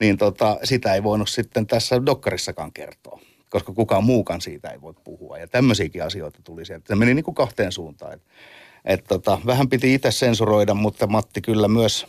niin 0.00 0.18
tota, 0.18 0.58
sitä 0.64 0.94
ei 0.94 1.02
voinut 1.02 1.28
sitten 1.28 1.66
tässä 1.66 2.06
dokkarissakaan 2.06 2.72
kertoa 2.72 3.20
koska 3.50 3.72
kukaan 3.72 4.04
muukaan 4.04 4.40
siitä 4.40 4.70
ei 4.70 4.80
voi 4.80 4.94
puhua. 5.04 5.38
Ja 5.38 5.46
tämmöisiäkin 5.46 6.04
asioita 6.04 6.38
tuli 6.44 6.64
sieltä. 6.64 6.84
Se 6.88 6.94
meni 6.94 7.14
niin 7.14 7.24
kuin 7.24 7.34
kahteen 7.34 7.72
suuntaan. 7.72 8.12
Et, 8.12 8.22
et 8.84 9.04
tota, 9.08 9.38
vähän 9.46 9.68
piti 9.68 9.94
itse 9.94 10.10
sensuroida, 10.10 10.74
mutta 10.74 11.06
Matti 11.06 11.40
kyllä 11.40 11.68
myös 11.68 12.06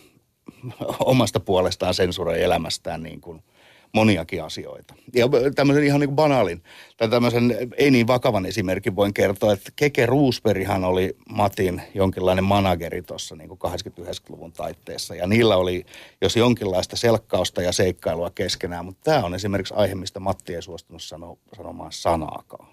omasta 1.00 1.40
puolestaan 1.40 1.94
sensuroi 1.94 2.42
elämästään 2.42 3.02
niin 3.02 3.20
kuin– 3.20 3.42
moniakin 3.96 4.44
asioita. 4.44 4.94
Ja 5.14 5.28
tämmöisen 5.54 5.84
ihan 5.84 6.00
niin 6.00 6.08
kuin 6.08 6.16
banaalin, 6.16 6.62
tai 6.96 7.08
tämmöisen 7.08 7.56
ei 7.76 7.90
niin 7.90 8.06
vakavan 8.06 8.46
esimerkin 8.46 8.96
voin 8.96 9.14
kertoa, 9.14 9.52
että 9.52 9.72
Keke 9.76 10.06
Roosberghan 10.06 10.84
oli 10.84 11.16
Matin 11.28 11.82
jonkinlainen 11.94 12.44
manageri 12.44 13.02
tuossa 13.02 13.36
niin 13.36 13.50
80-90-luvun 13.50 14.52
taitteessa, 14.52 15.14
ja 15.14 15.26
niillä 15.26 15.56
oli 15.56 15.84
jos 16.20 16.36
jonkinlaista 16.36 16.96
selkkausta 16.96 17.62
ja 17.62 17.72
seikkailua 17.72 18.30
keskenään, 18.30 18.84
mutta 18.84 19.10
tämä 19.10 19.24
on 19.24 19.34
esimerkiksi 19.34 19.74
aihe, 19.76 19.94
mistä 19.94 20.20
Matti 20.20 20.54
ei 20.54 20.62
suostunut 20.62 21.02
sano, 21.02 21.38
sanomaan 21.56 21.92
sanaakaan. 21.92 22.68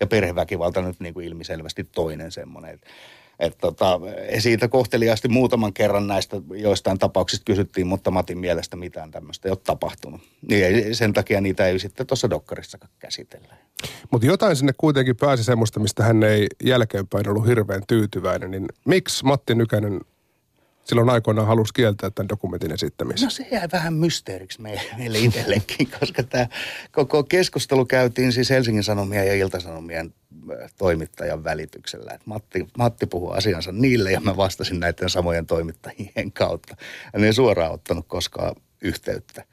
Ja 0.00 0.06
perheväkivalta 0.06 0.82
nyt 0.82 1.00
niin 1.00 1.14
kuin 1.14 1.26
ilmiselvästi 1.26 1.84
toinen 1.84 2.32
semmoinen, 2.32 2.74
että 2.74 2.86
et 3.38 3.58
tota, 3.58 4.00
siitä 4.38 4.68
kohteliaasti 4.68 5.28
muutaman 5.28 5.72
kerran 5.72 6.06
näistä 6.06 6.36
joistain 6.54 6.98
tapauksista 6.98 7.44
kysyttiin, 7.44 7.86
mutta 7.86 8.10
Matin 8.10 8.38
mielestä 8.38 8.76
mitään 8.76 9.10
tämmöistä 9.10 9.48
ei 9.48 9.50
ole 9.50 9.58
tapahtunut. 9.64 10.20
Niin 10.48 10.94
sen 10.96 11.12
takia 11.12 11.40
niitä 11.40 11.66
ei 11.66 11.78
sitten 11.78 12.06
tuossa 12.06 12.30
dokkarissakaan 12.30 12.92
käsitellä. 12.98 13.54
Mutta 14.10 14.26
jotain 14.26 14.56
sinne 14.56 14.72
kuitenkin 14.78 15.16
pääsi 15.16 15.44
semmoista, 15.44 15.80
mistä 15.80 16.04
hän 16.04 16.22
ei 16.22 16.46
jälkeenpäin 16.64 17.28
ollut 17.28 17.46
hirveän 17.46 17.82
tyytyväinen. 17.88 18.50
Niin 18.50 18.66
miksi 18.84 19.24
Matti 19.24 19.54
Nykänen 19.54 20.00
silloin 20.84 21.10
aikoinaan 21.10 21.46
halusi 21.46 21.74
kieltää 21.74 22.10
tämän 22.10 22.28
dokumentin 22.28 22.72
esittämisen? 22.72 23.26
No 23.26 23.30
se 23.30 23.46
jäi 23.50 23.68
vähän 23.72 23.94
mysteeriksi 23.94 24.62
meille 24.62 25.18
itsellekin, 25.18 25.88
koska 26.00 26.22
tämä 26.22 26.46
koko 26.92 27.24
keskustelu 27.24 27.84
käytiin 27.84 28.32
siis 28.32 28.50
Helsingin 28.50 28.84
Sanomien 28.84 29.26
ja 29.26 29.34
Iltasanomien 29.34 30.14
äh, 30.62 30.72
toimittajan 30.78 31.44
välityksellä. 31.44 32.12
Et 32.12 32.26
Matti, 32.26 32.66
Matti 32.78 33.06
puhui 33.06 33.36
asiansa 33.36 33.72
niille 33.72 34.12
ja 34.12 34.20
mä 34.20 34.36
vastasin 34.36 34.80
näiden 34.80 35.10
samojen 35.10 35.46
toimittajien 35.46 36.32
kautta. 36.32 36.76
En 37.14 37.24
ei 37.24 37.32
suoraan 37.32 37.72
ottanut 37.72 38.06
koskaan 38.08 38.56
yhteyttä 38.80 39.44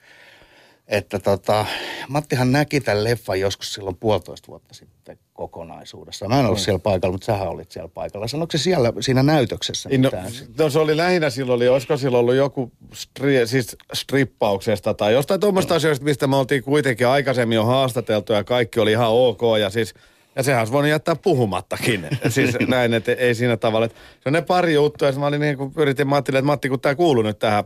että 0.90 1.20
tota, 1.20 1.66
Mattihan 2.10 2.52
näki 2.52 2.82
tämän 2.82 3.04
leffan 3.04 3.40
joskus 3.40 3.74
silloin 3.74 3.96
puolitoista 3.96 4.48
vuotta 4.48 4.74
sitten 4.74 5.20
kokonaisuudessa. 5.34 6.28
Mä 6.28 6.40
en 6.40 6.46
ollut 6.46 6.60
mm. 6.60 6.64
siellä 6.64 6.80
paikalla, 6.80 7.12
mutta 7.12 7.26
sähän 7.26 7.48
olit 7.48 7.72
siellä 7.72 7.90
paikalla. 7.94 8.28
Sanoiko 8.28 8.52
se 8.52 8.58
siellä 8.58 8.94
siinä 9.00 9.24
näytöksessä 9.24 9.90
no, 9.90 9.98
mitään? 9.98 10.24
No, 10.24 10.64
no 10.64 10.70
se 10.70 10.80
oli 10.80 10.98
lähinnä 10.98 11.30
silloin, 11.30 11.56
oli, 11.56 11.68
olisiko 11.68 11.98
silloin 11.98 12.20
ollut 12.20 12.36
joku 12.36 12.72
stri, 12.94 13.48
siis 13.48 13.78
strippauksesta 13.94 14.94
tai 14.94 15.14
jostain 15.14 15.40
tuommoista 15.40 15.74
mm. 15.74 15.76
asioista, 15.76 16.06
mistä 16.06 16.28
me 16.28 16.36
oltiin 16.36 16.64
kuitenkin 16.64 17.08
aikaisemmin 17.08 17.56
jo 17.56 17.66
haastateltu 17.66 18.34
ja 18.34 18.44
kaikki 18.44 18.80
oli 18.80 18.92
ihan 18.92 19.10
ok 19.10 19.42
ja 19.60 19.70
siis 19.70 19.94
ja 20.36 20.44
sehän 20.44 20.60
olisi 20.62 20.74
voinut 20.74 20.90
jättää 20.90 21.16
puhumattakin. 21.16 22.08
siis 22.30 22.56
näin, 22.68 22.94
että 22.94 23.12
ei 23.12 23.36
siinä 23.36 23.58
tavalla. 23.58 23.86
Että 23.86 23.98
se 24.24 24.30
on 24.30 24.34
ne 24.34 24.42
pari 24.42 24.74
juttua, 24.74 25.08
ja 25.08 25.14
mä 25.20 25.28
olin 25.28 25.42
niin 25.42 25.58
kuin 25.58 25.74
yritin 25.78 26.08
Mattille, 26.08 26.40
että 26.40 26.46
Matti, 26.46 26.70
kun 26.70 26.80
tämä 26.80 26.96
kuuluu 26.96 27.24
nyt 27.24 27.40
tähän 27.40 27.64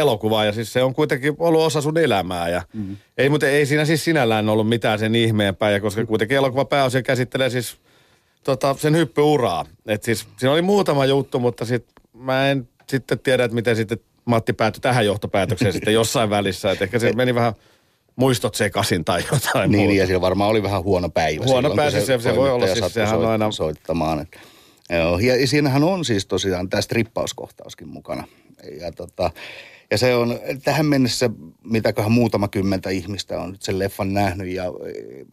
elokuvaa 0.00 0.44
ja 0.44 0.52
siis 0.52 0.72
se 0.72 0.82
on 0.82 0.94
kuitenkin 0.94 1.36
ollut 1.38 1.60
osa 1.62 1.80
sun 1.80 1.98
elämää. 1.98 2.48
Ja 2.48 2.62
mm. 2.72 2.96
ei, 3.18 3.28
mutta 3.28 3.48
ei 3.48 3.66
siinä 3.66 3.84
siis 3.84 4.04
sinällään 4.04 4.48
ollut 4.48 4.68
mitään 4.68 4.98
sen 4.98 5.14
ihmeempää, 5.14 5.70
ja 5.70 5.80
koska 5.80 6.06
kuitenkin 6.06 6.36
elokuva 6.36 6.64
pääosin 6.64 7.04
käsittelee 7.04 7.50
siis 7.50 7.76
tota, 8.44 8.76
sen 8.78 8.96
hyppyuraa. 8.96 9.66
Et 9.86 10.02
siis 10.02 10.26
siinä 10.36 10.52
oli 10.52 10.62
muutama 10.62 11.06
juttu, 11.06 11.38
mutta 11.38 11.64
sit 11.64 11.84
mä 12.12 12.50
en 12.50 12.68
sitten 12.88 13.18
tiedä, 13.18 13.44
että 13.44 13.54
miten 13.54 13.76
sitten 13.76 13.98
Matti 14.24 14.52
päätyi 14.52 14.80
tähän 14.80 15.06
johtopäätökseen 15.06 15.72
sitten 15.72 15.94
jossain 15.94 16.30
välissä. 16.36 16.70
Että 16.70 16.84
ehkä 16.84 16.98
se 16.98 17.12
meni 17.12 17.34
vähän 17.34 17.52
muistot 18.16 18.54
sekaisin 18.54 19.04
tai 19.04 19.22
jotain 19.32 19.70
Niin, 19.70 19.82
muuta. 19.82 19.98
ja 19.98 20.06
siellä 20.06 20.20
varmaan 20.20 20.50
oli 20.50 20.62
vähän 20.62 20.82
huono 20.84 21.08
päivä. 21.08 21.44
Huono 21.44 21.74
päivä, 21.74 21.90
se, 21.90 22.00
se, 22.00 22.18
se 22.18 22.36
voi 22.36 22.50
olla, 22.50 22.66
siis 22.66 22.94
sehän 22.94 23.18
on 23.18 23.26
aina... 23.26 23.50
Soittamaan, 23.52 24.20
että, 24.20 24.40
joo, 24.90 25.18
ja 25.18 25.46
siinähän 25.46 25.84
on 25.84 26.04
siis 26.04 26.26
tosiaan 26.26 26.68
tämä 26.68 26.80
strippauskohtauskin 26.80 27.88
mukana. 27.88 28.24
Ja 28.80 28.92
tota, 28.92 29.30
ja 29.90 29.98
se 29.98 30.14
on 30.14 30.40
tähän 30.64 30.86
mennessä, 30.86 31.30
mitäköhän 31.64 32.12
muutama 32.12 32.48
kymmentä 32.48 32.90
ihmistä 32.90 33.40
on 33.40 33.50
nyt 33.50 33.62
sen 33.62 33.78
leffan 33.78 34.14
nähnyt 34.14 34.48
ja 34.48 34.64
e, 34.64 35.24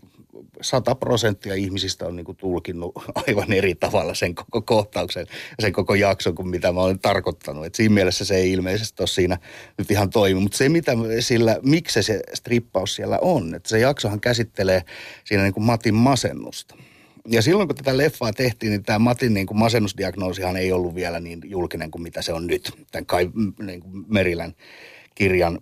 sata 0.61 0.95
prosenttia 0.95 1.53
ihmisistä 1.53 2.05
on 2.05 2.15
niinku 2.15 2.33
tulkinnut 2.33 2.91
aivan 3.27 3.53
eri 3.53 3.75
tavalla 3.75 4.13
sen 4.13 4.35
koko 4.35 4.61
kohtauksen 4.61 5.27
ja 5.29 5.61
sen 5.61 5.73
koko 5.73 5.95
jakson 5.95 6.35
kuin 6.35 6.47
mitä 6.47 6.71
mä 6.71 6.81
olen 6.81 6.99
tarkoittanut. 6.99 7.65
Et 7.65 7.75
siinä 7.75 7.93
mielessä 7.93 8.25
se 8.25 8.35
ei 8.35 8.51
ilmeisesti 8.51 9.01
ole 9.01 9.07
siinä 9.07 9.37
nyt 9.77 9.91
ihan 9.91 10.09
toimi. 10.09 10.39
Mutta 10.39 10.57
se, 10.57 10.69
mitä 10.69 10.91
sillä, 11.19 11.59
miksi 11.63 12.03
se 12.03 12.21
strippaus 12.33 12.95
siellä 12.95 13.19
on, 13.21 13.55
että 13.55 13.69
se 13.69 13.79
jaksohan 13.79 14.21
käsittelee 14.21 14.81
siinä 15.23 15.43
niinku 15.43 15.59
Matin 15.59 15.95
masennusta 15.95 16.75
ja 17.27 17.41
silloin 17.41 17.67
kun 17.67 17.75
tätä 17.75 17.98
leffaa 17.98 18.34
tehtiin, 18.34 18.69
niin 18.69 18.84
tämä 18.84 19.00
Matin 19.00 19.34
niin 19.34 19.48
kuin 19.48 19.57
masennusdiagnoosihan 19.57 20.57
ei 20.57 20.72
ollut 20.72 20.96
vielä 20.96 21.19
niin 21.19 21.41
julkinen 21.46 21.91
kuin 21.91 22.01
mitä 22.01 22.22
se 22.22 22.34
on 22.34 22.48
nyt. 22.48 22.72
Tämän 22.91 23.05
Kai 23.05 23.29
niin 23.60 23.79
kuin 23.79 24.05
Merilän 24.07 24.55
kirjan 25.15 25.60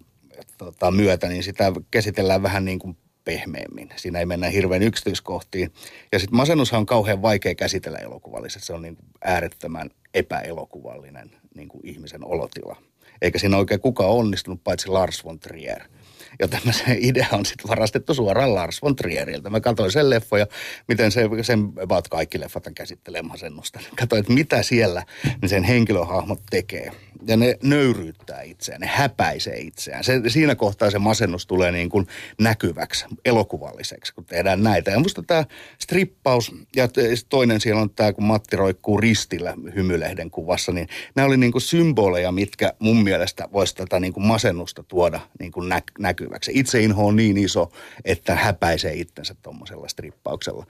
tota, 0.58 0.92
myötä, 0.92 1.28
niin 1.28 1.44
sitä 1.44 1.72
käsitellään 1.92 2.44
vähän 2.44 2.66
niin 2.66 2.80
kuin 2.80 2.98
pehmeämmin. 3.26 3.90
Siinä 3.96 4.20
ei 4.20 4.26
mennä 4.26 4.50
hirveän 4.50 4.84
yksityiskohtiin. 4.84 5.72
Ja 6.12 6.20
sitten 6.20 6.38
masennushan 6.38 6.80
on 6.80 6.86
kauhean 6.86 7.22
vaikea 7.22 7.56
käsitellä 7.56 7.98
elokuvallisesti. 7.98 8.66
Se 8.66 8.74
on 8.74 8.82
niin 8.82 8.96
kuin 8.96 9.06
äärettömän 9.24 9.90
epäelokuvallinen 10.16 11.32
niin 11.56 11.68
kuin 11.68 11.88
ihmisen 11.88 12.26
olotila. 12.26 12.76
Eikä 13.22 13.40
siinä 13.40 13.58
oikein 13.58 13.80
kukaan 13.80 14.10
onnistunut, 14.10 14.64
paitsi 14.64 14.88
Lars 14.88 15.26
von 15.26 15.40
Trier– 15.40 15.82
Joten 16.40 16.74
se 16.74 16.98
idea 17.00 17.28
on 17.32 17.46
sitten 17.46 17.70
varastettu 17.70 18.14
suoraan 18.14 18.56
Lars 18.56 18.82
von 18.82 18.96
Trieriltä. 18.96 19.50
Mä 19.50 19.60
katsoin 19.60 19.92
sen 19.92 20.10
leffo 20.10 20.38
ja 20.38 20.48
miten 20.88 21.12
se, 21.12 21.30
sen 21.42 21.74
about 21.84 22.08
kaikki 22.08 22.40
leffat 22.40 22.64
käsittelee 22.76 23.22
masennusta. 23.22 23.80
Katsoin, 24.00 24.20
että 24.20 24.34
mitä 24.34 24.64
siellä 24.64 25.04
ne 25.42 25.48
sen 25.48 25.64
henkilöhahmot 25.64 26.42
tekee. 26.50 26.92
Ja 27.28 27.38
ne 27.38 27.58
nöyryyttää 27.64 28.42
itseään, 28.42 28.82
ne 28.82 28.88
häpäisee 28.88 29.58
itseään. 29.58 30.04
Se, 30.04 30.22
siinä 30.28 30.56
kohtaa 30.56 30.92
se 30.92 31.00
masennus 31.00 31.46
tulee 31.46 31.72
niin 31.72 31.90
kuin 31.90 32.08
näkyväksi, 32.40 33.06
elokuvalliseksi, 33.26 34.14
kun 34.14 34.26
tehdään 34.26 34.64
näitä. 34.64 34.92
Ja 34.92 35.00
musta 35.00 35.24
tämä 35.24 35.46
strippaus 35.80 36.52
ja 36.76 36.88
toinen 37.30 37.62
siellä 37.62 37.82
on 37.82 37.90
tämä, 37.90 38.14
kun 38.14 38.24
Matti 38.24 38.56
roikkuu 38.56 38.98
ristillä 38.98 39.54
hymylehden 40.06 40.32
kuvassa, 40.32 40.72
niin 40.72 40.88
nämä 41.16 41.26
oli 41.26 41.38
niin 41.38 41.52
kuin 41.52 41.62
symboleja, 41.62 42.32
mitkä 42.32 42.74
mun 42.80 43.04
mielestä 43.04 43.50
voisi 43.54 43.76
tätä 43.76 44.00
niin 44.00 44.14
kuin 44.14 44.26
masennusta 44.26 44.84
tuoda 44.84 45.20
niin 45.40 45.52
kuin 45.52 45.70
nä- 45.70 45.82
näkyväksi. 46.00 46.52
Itseinho 46.56 47.08
on 47.08 47.16
niin 47.16 47.38
iso, 47.38 47.72
että 48.06 48.36
häpäisee 48.36 48.94
itsensä 48.94 49.36
tuommoisella 49.42 49.88
strippauksella 49.88 50.66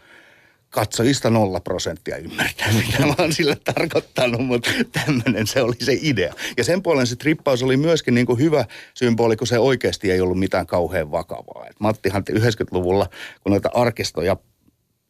katsojista 0.70 1.30
nolla 1.30 1.60
prosenttia 1.60 2.18
ymmärtää, 2.18 2.72
mitä 2.74 3.06
mä 3.06 3.14
oon 3.18 3.34
sillä 3.34 3.56
tarkoittanut, 3.56 4.46
mutta 4.46 4.70
tämmöinen 4.92 5.48
se 5.48 5.62
oli 5.62 5.76
se 5.80 5.98
idea. 6.02 6.34
Ja 6.58 6.64
sen 6.64 6.84
puolen 6.84 7.08
se 7.08 7.16
trippaus 7.16 7.64
oli 7.64 7.78
myöskin 7.78 8.14
niin 8.14 8.26
kuin 8.26 8.40
hyvä 8.40 8.66
symboli, 8.94 9.36
kun 9.36 9.48
se 9.48 9.60
oikeasti 9.60 10.12
ei 10.12 10.22
ollut 10.22 10.40
mitään 10.40 10.66
kauhean 10.66 11.12
vakavaa. 11.12 11.68
Et 11.70 11.80
Mattihan 11.80 12.24
90-luvulla, 12.32 13.10
kun 13.44 13.52
noita 13.52 13.70
arkistoja 13.74 14.38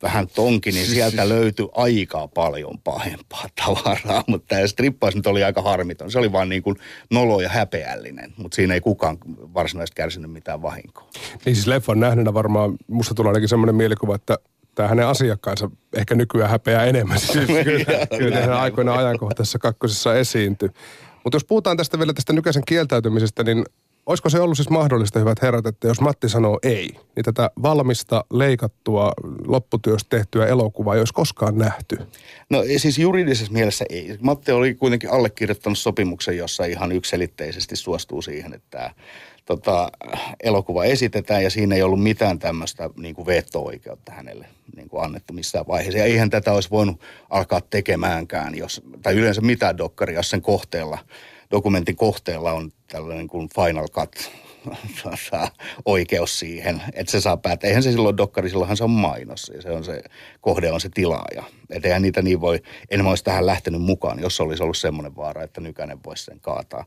vähän 0.04 0.28
tonki, 0.28 0.72
niin 0.72 0.86
sieltä 0.86 1.30
löytyi 1.30 1.68
aika 1.76 2.28
paljon 2.28 2.80
pahempaa 2.84 3.46
tavaraa, 3.66 4.24
mutta 4.28 4.56
tämä 4.56 4.68
strippaus 4.68 5.16
nyt 5.16 5.28
oli 5.28 5.44
aika 5.44 5.62
harmiton. 5.62 6.12
Se 6.12 6.20
oli 6.20 6.32
vaan 6.32 6.50
niin 6.50 6.64
kuin 6.64 6.76
nolo 7.12 7.42
ja 7.42 7.50
häpeällinen, 7.50 8.34
mutta 8.38 8.56
siinä 8.56 8.74
ei 8.74 8.82
kukaan 8.82 9.18
varsinaisesti 9.54 9.96
kärsinyt 9.96 10.32
mitään 10.32 10.62
vahinkoa. 10.62 11.10
Niin 11.46 11.56
siis 11.56 11.68
leffan 11.68 12.00
nähneenä 12.00 12.34
varmaan, 12.34 12.76
musta 12.88 13.14
tulee 13.14 13.30
ainakin 13.30 13.50
semmoinen 13.50 13.76
mielikuva, 13.76 14.16
että 14.16 14.38
tämä 14.76 14.90
hänen 14.90 15.08
asiakkaansa 15.08 15.70
ehkä 15.96 16.16
nykyään 16.16 16.50
häpeää 16.50 16.86
enemmän. 16.86 17.20
Siis 17.20 17.34
kyllä, 17.64 18.08
kyllä 18.18 18.42
hän 18.42 18.54
aikoina 18.54 18.94
ajankohtaisessa 18.94 19.60
kakkosessa 19.60 20.16
esiintyi. 20.16 20.70
Mutta 21.24 21.36
jos 21.36 21.46
puhutaan 21.46 21.78
tästä 21.78 22.00
vielä 22.00 22.14
tästä 22.14 22.34
nykäisen 22.34 22.64
kieltäytymisestä, 22.68 23.44
niin 23.44 23.66
olisiko 24.06 24.30
se 24.30 24.40
ollut 24.40 24.58
siis 24.58 24.70
mahdollista, 24.70 25.20
hyvät 25.20 25.42
herrat, 25.42 25.66
että 25.66 25.88
jos 25.88 26.02
Matti 26.02 26.30
sanoo 26.30 26.60
ei, 26.64 26.90
niin 27.16 27.24
tätä 27.24 27.50
valmista, 27.62 28.26
leikattua, 28.34 29.12
lopputyöstä 29.48 30.10
tehtyä 30.10 30.48
elokuvaa 30.48 30.96
ei 30.96 31.02
olisi 31.02 31.14
koskaan 31.14 31.58
nähty? 31.58 31.98
No 32.50 32.64
siis 32.78 32.98
juridisessa 32.98 33.54
mielessä 33.54 33.86
ei. 33.90 34.18
Matti 34.22 34.52
oli 34.52 34.74
kuitenkin 34.74 35.12
allekirjoittanut 35.12 35.78
sopimuksen, 35.78 36.38
jossa 36.38 36.66
ihan 36.66 36.92
ykselitteisesti 36.92 37.76
suostuu 37.76 38.22
siihen, 38.22 38.54
että 38.54 38.92
tota, 39.46 39.90
elokuva 40.44 40.86
esitetään 40.86 41.44
ja 41.44 41.50
siinä 41.50 41.76
ei 41.76 41.84
ollut 41.84 42.04
mitään 42.04 42.40
tämmöistä 42.40 42.90
niin 42.98 43.26
veto-oikeutta 43.26 44.12
hänelle 44.12 44.48
niin 44.76 44.90
kuin 44.90 45.04
annettu 45.04 45.34
missään 45.34 45.68
vaiheessa. 45.68 46.00
Ja 46.00 46.06
eihän 46.06 46.30
tätä 46.30 46.54
olisi 46.54 46.70
voinut 46.70 47.02
alkaa 47.30 47.62
tekemäänkään, 47.62 48.58
jos, 48.58 48.82
tai 49.02 49.16
yleensä 49.16 49.42
mitään 49.42 49.78
dokkaria, 49.78 50.20
jos 50.20 50.30
sen 50.30 50.42
kohteella, 50.42 50.98
dokumentin 51.52 51.96
kohteella 51.96 52.52
on 52.52 52.72
tällainen 52.88 53.28
kuin 53.28 53.50
final 53.56 53.88
cut 53.88 54.32
tota, 55.04 55.48
oikeus 55.86 56.40
siihen, 56.40 56.82
että 56.94 57.12
se 57.12 57.22
saa 57.22 57.38
päättää. 57.38 57.68
Eihän 57.68 57.84
se 57.84 57.92
silloin 57.92 58.18
dokkari, 58.18 58.50
silloinhan 58.50 58.78
se 58.78 58.84
on 58.84 58.90
mainos 58.90 59.52
ja 59.56 59.62
se 59.62 59.72
on 59.72 59.84
se 59.84 60.04
kohde 60.42 60.72
on 60.72 60.82
se 60.82 60.90
tilaaja. 60.94 61.44
Että 61.70 61.88
eihän 61.88 62.02
niitä 62.02 62.22
niin 62.22 62.42
voi, 62.42 62.62
en 62.90 63.06
olisi 63.06 63.24
tähän 63.24 63.46
lähtenyt 63.46 63.82
mukaan, 63.82 64.20
jos 64.20 64.42
olisi 64.42 64.64
ollut 64.64 64.78
semmoinen 64.78 65.16
vaara, 65.16 65.44
että 65.44 65.62
Nykänen 65.62 66.00
voisi 66.06 66.24
sen 66.24 66.40
kaataa. 66.40 66.86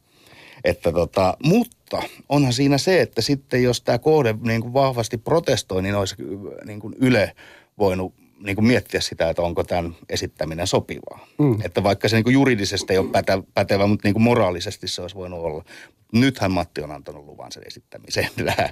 Että 0.64 0.92
tota, 0.92 1.36
mutta 1.44 2.02
onhan 2.28 2.52
siinä 2.52 2.78
se, 2.78 3.00
että 3.00 3.22
sitten 3.22 3.62
jos 3.62 3.80
tämä 3.80 3.98
kohde 3.98 4.34
niin 4.42 4.60
kuin 4.60 4.72
vahvasti 4.72 5.18
protestoi, 5.18 5.82
niin 5.82 5.94
olisi 5.94 6.16
niin 6.64 6.80
kuin 6.80 6.94
Yle 7.00 7.32
voinut 7.78 8.14
niin 8.42 8.56
kuin 8.56 8.66
miettiä 8.66 9.00
sitä, 9.00 9.30
että 9.30 9.42
onko 9.42 9.64
tämän 9.64 9.96
esittäminen 10.08 10.66
sopivaa. 10.66 11.26
Mm. 11.38 11.58
Että 11.64 11.82
vaikka 11.82 12.08
se 12.08 12.16
niin 12.16 12.24
kuin 12.24 12.34
juridisesti 12.34 12.92
ei 12.92 12.98
ole 12.98 13.10
päte, 13.10 13.32
pätevä, 13.54 13.86
mutta 13.86 14.08
niin 14.08 14.14
kuin 14.14 14.22
moraalisesti 14.22 14.88
se 14.88 15.02
olisi 15.02 15.16
voinut 15.16 15.40
olla. 15.40 15.64
Nythän 16.12 16.52
Matti 16.52 16.82
on 16.82 16.90
antanut 16.90 17.24
luvan 17.24 17.52
sen 17.52 17.62
esittämiseen. 17.66 18.28
Tämä 18.36 18.68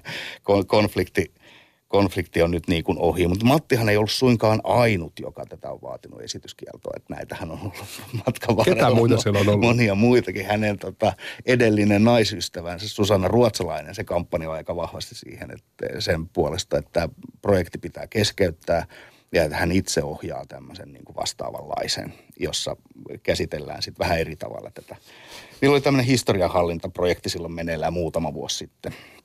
konflikti 0.66 1.32
konflikti 1.88 2.42
on 2.42 2.50
nyt 2.50 2.68
niin 2.68 2.85
kuin 2.85 2.99
ohi. 2.99 3.28
Mutta 3.28 3.46
Mattihan 3.46 3.88
ei 3.88 3.96
ollut 3.96 4.11
suinkaan 4.11 4.61
ainut, 4.64 5.12
joka 5.20 5.46
tätä 5.46 5.70
on 5.70 5.82
vaatinut 5.82 6.20
esityskieltoa. 6.20 6.92
Että 6.96 7.14
näitähän 7.14 7.50
on 7.50 7.58
ollut 7.61 7.75
matkan 8.26 8.56
varrella. 8.56 8.87
Ketä 8.87 8.94
muita 8.94 9.16
siellä 9.16 9.40
on 9.40 9.49
ollut? 9.49 9.61
Monia 9.61 9.94
muitakin. 9.94 10.46
Hänen 10.46 10.78
tota, 10.78 11.12
edellinen 11.46 12.04
naisystävänsä 12.04 12.88
Susanna 12.88 13.28
Ruotsalainen, 13.28 13.94
se 13.94 14.04
kampanjoi 14.04 14.56
aika 14.56 14.76
vahvasti 14.76 15.14
siihen 15.14 15.50
että 15.50 16.00
sen 16.00 16.28
puolesta, 16.28 16.78
että 16.78 17.08
projekti 17.42 17.78
pitää 17.78 18.06
keskeyttää 18.06 18.87
ja 19.33 19.45
että 19.45 19.56
hän 19.56 19.73
itse 19.73 20.02
ohjaa 20.02 20.47
tämmöisen 20.49 20.92
niin 20.92 21.04
kuin 21.04 21.16
vastaavanlaisen, 21.16 22.14
jossa 22.40 22.76
käsitellään 23.23 23.83
sitten 23.83 24.04
vähän 24.04 24.18
eri 24.18 24.37
tavalla 24.37 24.71
tätä. 24.71 24.97
Niillä 25.61 25.75
oli 25.75 25.80
tämmöinen 25.80 26.06
historianhallintaprojekti 26.06 27.28
silloin 27.28 27.52
meneillään 27.52 27.92
muutama 27.92 28.35
vuosi 28.35 28.56
sitten– 28.56 28.95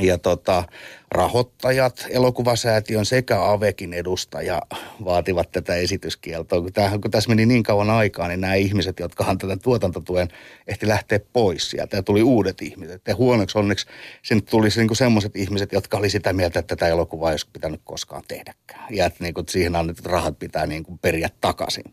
ja 0.00 0.18
tota, 0.18 0.64
rahoittajat, 1.10 2.06
elokuvasäätiön 2.10 3.06
sekä 3.06 3.50
Avekin 3.50 3.92
edustaja 3.92 4.62
vaativat 5.04 5.52
tätä 5.52 5.74
esityskieltoa. 5.74 6.60
Kun, 6.60 6.72
tämähän, 6.72 7.00
kun 7.00 7.10
tässä 7.10 7.28
meni 7.28 7.46
niin 7.46 7.62
kauan 7.62 7.90
aikaa, 7.90 8.28
niin 8.28 8.40
nämä 8.40 8.54
ihmiset, 8.54 9.00
jotka 9.00 9.36
tätä 9.38 9.56
tuotantotuen, 9.56 10.28
ehti 10.66 10.88
lähteä 10.88 11.20
pois 11.32 11.70
sieltä 11.70 11.96
ja 11.96 12.02
tuli 12.02 12.22
uudet 12.22 12.62
ihmiset. 12.62 13.02
Ja 13.08 13.16
huonoksi 13.16 13.58
onneksi 13.58 13.86
sinne 14.22 14.42
tuli 14.50 14.68
niin 14.76 14.96
semmoiset 14.96 15.36
ihmiset, 15.36 15.72
jotka 15.72 15.96
oli 15.96 16.10
sitä 16.10 16.32
mieltä, 16.32 16.58
että 16.58 16.76
tätä 16.76 16.88
elokuvaa 16.88 17.30
ei 17.30 17.32
olisi 17.32 17.48
pitänyt 17.52 17.80
koskaan 17.84 18.22
tehdäkään. 18.28 18.94
Ja 18.94 19.06
että 19.06 19.24
niin 19.24 19.34
kuin, 19.34 19.48
siihen 19.48 19.76
annetut 19.76 20.06
rahat 20.06 20.38
pitää 20.38 20.66
niin 20.66 20.82
kuin 20.82 20.98
periä 20.98 21.28
takaisin. 21.40 21.84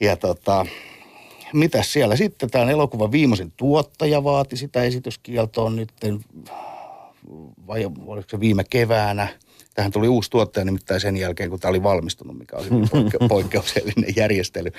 Ja 0.00 0.16
tota, 0.16 0.66
mitä 1.52 1.82
siellä 1.82 2.16
sitten? 2.16 2.50
Tämä 2.50 2.70
elokuvan 2.70 3.12
viimeisin 3.12 3.52
tuottaja 3.56 4.24
vaati 4.24 4.56
sitä 4.56 4.82
esityskieltoa 4.82 5.70
nyt 5.70 5.90
vai 7.66 7.84
oliko 8.06 8.28
se 8.30 8.40
viime 8.40 8.64
keväänä. 8.70 9.28
Tähän 9.74 9.92
tuli 9.92 10.08
uusi 10.08 10.30
tuottaja 10.30 10.64
nimittäin 10.64 11.00
sen 11.00 11.16
jälkeen, 11.16 11.50
kun 11.50 11.60
tämä 11.60 11.70
oli 11.70 11.82
valmistunut, 11.82 12.38
mikä 12.38 12.56
oli 12.56 12.68
poikke- 12.68 13.28
poikkeuksellinen 13.28 14.14
järjestely. 14.16 14.72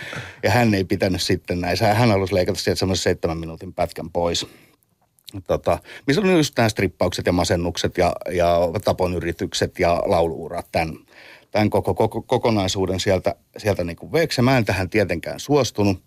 Ja 0.44 0.52
hän 0.52 0.74
ei 0.74 0.84
pitänyt 0.84 1.22
sitten 1.22 1.62
näissä. 1.62 1.94
Hän 1.94 2.10
halusi 2.10 2.36
leikata 2.36 2.60
sieltä 2.60 2.80
semmoisen 2.80 3.04
seitsemän 3.04 3.38
minuutin 3.38 3.74
pätkän 3.74 4.10
pois. 4.10 4.48
Tota, 5.48 5.80
missä 6.08 6.22
oli 6.22 6.32
just 6.32 6.58
nämä 6.58 6.70
strippaukset 6.70 7.26
ja 7.26 7.32
masennukset 7.32 7.98
ja, 7.98 8.14
ja 8.32 8.60
taponyritykset 8.84 9.80
ja 9.80 10.04
lauluurat, 10.06 10.68
tämän, 10.72 10.98
tämän 11.52 11.70
koko, 11.70 11.94
koko, 11.94 12.22
kokonaisuuden 12.22 13.00
sieltä, 13.00 13.36
sieltä 13.58 13.84
niin 13.84 13.96
kuin 13.96 14.12
veeksi. 14.12 14.42
Mä 14.42 14.58
en 14.58 14.66
tähän 14.66 14.90
tietenkään 14.90 15.40
suostunut 15.40 15.98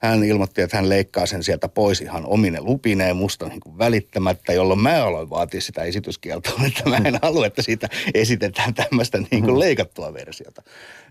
hän 0.00 0.24
ilmoitti, 0.24 0.62
että 0.62 0.76
hän 0.76 0.88
leikkaa 0.88 1.26
sen 1.26 1.42
sieltä 1.42 1.68
pois 1.68 2.00
ihan 2.00 2.26
omine 2.26 2.60
lupineen 2.60 3.16
musta 3.16 3.48
niin 3.48 3.60
kuin 3.60 3.78
välittämättä, 3.78 4.52
jolloin 4.52 4.80
mä 4.80 5.04
aloin 5.04 5.30
vaatia 5.30 5.60
sitä 5.60 5.82
esityskieltoa, 5.82 6.60
että 6.66 6.90
mä 6.90 6.96
en 6.96 7.18
halua, 7.22 7.46
että 7.46 7.62
siitä 7.62 7.88
esitetään 8.14 8.74
tämmöistä 8.74 9.18
niin 9.30 9.44
kuin 9.44 9.58
leikattua 9.58 10.14
versiota. 10.14 10.62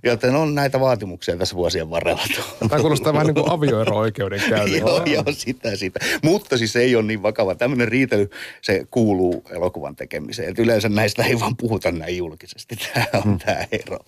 Joten 0.04 0.36
on 0.36 0.56
näitä 0.56 0.80
vaatimuksia 0.80 1.38
tässä 1.38 1.56
vuosien 1.56 1.90
varrella. 1.90 2.22
Tämä 2.70 2.82
kuulostaa 2.82 3.14
vähän 3.14 3.28
niin 3.28 3.36
kuin 3.36 3.50
avioero-oikeuden 3.50 4.42
joo, 4.80 5.04
joo, 5.06 5.24
sitä, 5.32 5.76
sitä. 5.76 6.00
Mutta 6.24 6.58
siis 6.58 6.74
se 6.74 6.80
ei 6.80 6.96
ole 6.96 7.04
niin 7.04 7.24
vakava. 7.24 7.56
Tämmöinen 7.56 7.88
riitely, 7.88 8.30
se 8.62 8.86
kuuluu 8.92 9.44
elokuvan 9.50 9.96
tekemiseen. 9.96 10.50
Et 10.50 10.60
yleensä 10.60 10.90
näistä 10.90 11.24
ei 11.24 11.40
vaan 11.40 11.58
puhuta 11.58 11.92
näin 11.92 12.18
julkisesti. 12.18 12.76
Tämä 12.94 13.06
on 13.14 13.24
hmm. 13.24 13.40
tämä 13.40 13.66
ero. 13.72 14.00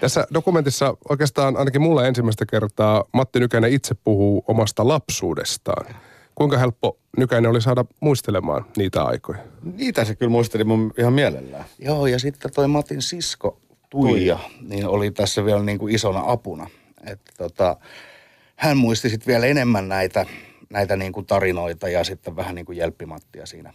Tässä 0.00 0.26
dokumentissa 0.34 0.96
oikeastaan 1.08 1.56
ainakin 1.56 1.82
mulle 1.82 2.08
ensimmäistä 2.08 2.46
kertaa 2.46 3.04
Matti 3.12 3.40
Nykänen 3.40 3.72
itse 3.72 3.94
puhuu 3.94 4.44
omasta 4.48 4.88
lapsuudestaan. 4.88 5.96
Kuinka 6.34 6.58
helppo 6.58 6.98
Nykänen 7.16 7.50
oli 7.50 7.60
saada 7.60 7.84
muistelemaan 8.00 8.64
niitä 8.76 9.02
aikoja? 9.02 9.38
Niitä 9.62 10.04
se 10.04 10.14
kyllä 10.14 10.30
muisteli 10.30 10.64
mun 10.64 10.92
ihan 10.98 11.12
mielellään. 11.12 11.64
Joo, 11.78 12.06
ja 12.06 12.18
sitten 12.18 12.50
toi 12.54 12.68
Matin 12.68 13.02
sisko 13.02 13.60
Tuija, 13.90 14.38
niin 14.60 14.86
oli 14.86 15.10
tässä 15.10 15.44
vielä 15.44 15.62
niin 15.62 15.78
kuin 15.78 15.94
isona 15.94 16.22
apuna. 16.26 16.70
Että 17.06 17.32
tota, 17.38 17.76
hän 18.56 18.76
muisti 18.76 19.08
sitten 19.08 19.26
vielä 19.26 19.46
enemmän 19.46 19.88
näitä, 19.88 20.26
näitä 20.70 20.96
niin 20.96 21.12
kuin 21.12 21.26
tarinoita 21.26 21.88
ja 21.88 22.04
sitten 22.04 22.36
vähän 22.36 22.54
niin 22.54 22.66
kuin 22.66 22.78
jelppi 22.78 23.06
Mattia 23.06 23.46
siinä 23.46 23.72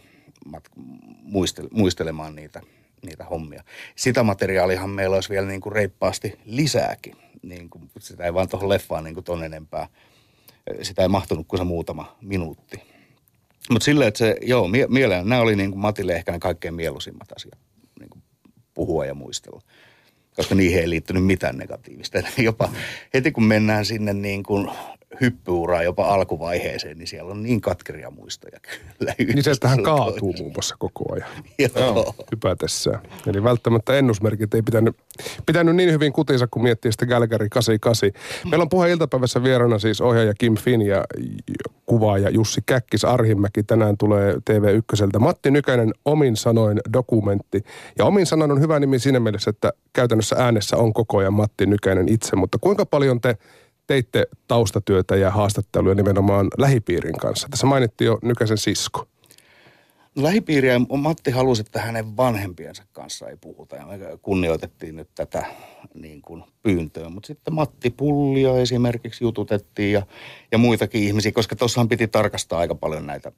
muistelemaan 1.70 2.34
niitä 2.34 2.60
niitä 3.06 3.24
hommia. 3.24 3.64
Sitä 3.96 4.22
materiaalihan 4.22 4.90
meillä 4.90 5.14
olisi 5.14 5.30
vielä 5.30 5.46
niin 5.46 5.60
kuin 5.60 5.72
reippaasti 5.72 6.38
lisääkin. 6.44 7.16
Niin 7.42 7.70
kuin, 7.70 7.90
sitä 7.98 8.24
ei 8.24 8.34
vaan 8.34 8.48
tuohon 8.48 8.68
leffaan 8.68 9.04
niin 9.04 9.14
kuin 9.14 9.24
ton 9.24 9.44
enempää. 9.44 9.88
Sitä 10.82 11.02
ei 11.02 11.08
mahtunut 11.08 11.48
kuin 11.48 11.58
se 11.58 11.64
muutama 11.64 12.16
minuutti. 12.20 12.80
Mutta 13.70 13.84
silleen, 13.84 14.08
että 14.08 14.18
se, 14.18 14.36
joo, 14.42 14.68
mie- 14.68 14.86
mieleen, 14.86 15.28
nämä 15.28 15.40
oli 15.40 15.56
niin 15.56 15.70
kuin 15.70 15.80
Matille 15.80 16.12
ehkä 16.12 16.32
ne 16.32 16.38
kaikkein 16.38 16.74
mieluisimmat 16.74 17.32
asiat 17.36 17.58
niin 18.00 18.10
kuin 18.10 18.22
puhua 18.74 19.06
ja 19.06 19.14
muistella. 19.14 19.62
Koska 20.36 20.54
niihin 20.54 20.78
ei 20.78 20.90
liittynyt 20.90 21.26
mitään 21.26 21.58
negatiivista. 21.58 22.18
Jopa 22.38 22.68
heti 23.14 23.32
kun 23.32 23.44
mennään 23.44 23.84
sinne 23.84 24.12
niin 24.12 24.42
kuin 24.42 24.70
hyppyuraa 25.20 25.82
jopa 25.82 26.14
alkuvaiheeseen, 26.14 26.98
niin 26.98 27.06
siellä 27.06 27.30
on 27.30 27.42
niin 27.42 27.60
katkeria 27.60 28.10
muistoja 28.10 28.60
kyllä. 28.60 29.14
Niin 29.18 29.42
se, 29.42 29.50
että 29.50 29.68
hän 29.68 29.82
kaatuu 29.82 30.34
muun 30.38 30.52
muassa 30.52 30.76
koko 30.78 31.12
ajan 31.12 31.28
Joo. 31.76 32.14
hypätessään. 32.30 33.00
Eli 33.26 33.44
välttämättä 33.44 33.98
ennusmerkit 33.98 34.54
ei 34.54 34.62
pitänyt, 34.62 34.96
pitänyt 35.46 35.76
niin 35.76 35.92
hyvin 35.92 36.12
kutinsa, 36.12 36.46
kun 36.46 36.62
miettii 36.62 36.92
sitä 36.92 37.06
Galgary 37.06 37.48
88. 37.48 38.10
Meillä 38.50 38.62
on 38.62 38.68
puhe 38.68 38.90
iltapäivässä 38.90 39.42
vieraana 39.42 39.78
siis 39.78 40.00
ohjaaja 40.00 40.34
Kim 40.38 40.54
Finn 40.54 40.82
ja 40.82 41.04
kuvaaja 41.86 42.30
Jussi 42.30 42.60
Käkkis 42.66 43.04
Arhimäki. 43.04 43.62
Tänään 43.62 43.96
tulee 43.98 44.34
TV1 44.34 45.18
Matti 45.18 45.50
Nykänen 45.50 45.94
Omin 46.04 46.36
sanoin 46.36 46.80
dokumentti. 46.92 47.64
Ja 47.98 48.04
Omin 48.04 48.26
sanoin 48.26 48.50
on 48.50 48.60
hyvä 48.60 48.80
nimi 48.80 48.98
siinä 48.98 49.20
mielessä, 49.20 49.50
että 49.50 49.72
käytännössä 49.92 50.36
äänessä 50.38 50.76
on 50.76 50.92
koko 50.92 51.18
ajan 51.18 51.34
Matti 51.34 51.66
Nykänen 51.66 52.08
itse. 52.08 52.36
Mutta 52.36 52.58
kuinka 52.60 52.86
paljon 52.86 53.20
te 53.20 53.36
teitte 53.86 54.26
taustatyötä 54.48 55.16
ja 55.16 55.30
haastatteluja 55.30 55.94
nimenomaan 55.94 56.48
lähipiirin 56.58 57.16
kanssa. 57.16 57.48
Tässä 57.50 57.66
mainittiin 57.66 58.06
jo 58.06 58.18
Nykäsen 58.22 58.58
sisko. 58.58 59.06
Lähipiiriä 60.16 60.78
Matti 60.78 61.30
halusi, 61.30 61.60
että 61.60 61.80
hänen 61.80 62.16
vanhempiensa 62.16 62.82
kanssa 62.92 63.28
ei 63.28 63.36
puhuta 63.36 63.76
ja 63.76 63.86
me 63.86 63.98
kunnioitettiin 64.22 64.96
nyt 64.96 65.08
tätä 65.14 65.46
niin 65.94 66.22
kuin 66.22 66.44
pyyntöä. 66.62 67.08
Mutta 67.08 67.26
sitten 67.26 67.54
Matti 67.54 67.90
Pullia 67.90 68.58
esimerkiksi 68.58 69.24
jututettiin 69.24 69.92
ja, 69.92 70.02
ja 70.52 70.58
muitakin 70.58 71.02
ihmisiä, 71.02 71.32
koska 71.32 71.56
tuossahan 71.56 71.88
piti 71.88 72.08
tarkastaa 72.08 72.58
aika 72.58 72.74
paljon 72.74 73.06
näitä 73.06 73.32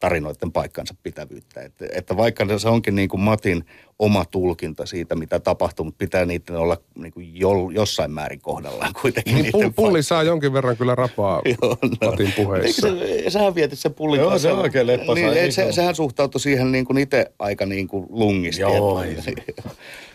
tarinoiden 0.00 0.52
paikkansa 0.52 0.94
pitävyyttä. 1.02 1.60
Että, 1.60 1.86
että 1.92 2.16
vaikka 2.16 2.58
se 2.58 2.68
onkin 2.68 2.94
niin 2.94 3.08
kuin 3.08 3.20
Matin 3.20 3.64
oma 3.98 4.24
tulkinta 4.24 4.86
siitä, 4.86 5.14
mitä 5.14 5.40
tapahtuu, 5.40 5.84
mutta 5.84 5.98
pitää 5.98 6.24
niiden 6.24 6.56
olla 6.56 6.76
niin 6.94 7.12
kuin 7.12 7.40
jo, 7.40 7.50
jossain 7.74 8.10
määrin 8.10 8.40
kohdallaan 8.40 8.92
kuitenkin. 9.02 9.34
Niin 9.34 9.52
pulli 9.52 9.72
paikka. 9.74 10.02
saa 10.02 10.22
jonkin 10.22 10.52
verran 10.52 10.76
kyllä 10.76 10.94
rapaa 10.94 11.42
Joo, 11.62 11.76
no. 11.82 12.10
Matin 12.10 12.32
puheissa. 12.36 12.88
Se, 12.88 13.30
sähän 13.30 13.54
vietit 13.54 13.78
sen 13.78 13.94
pullin 13.94 14.20
Joo, 14.20 14.38
se 14.38 14.52
on 14.52 14.58
oikein 14.58 14.86
leppa. 14.86 15.14
Niin, 15.14 15.52
se, 15.52 15.72
sehän 15.72 15.94
suhtautui 15.94 16.40
siihen 16.40 16.72
niin 16.72 16.84
kuin 16.84 16.98
itse 16.98 17.32
aika 17.38 17.66
niin 17.66 17.88
kuin 17.88 18.06
lungisti. 18.10 18.62
Joo, 18.62 19.02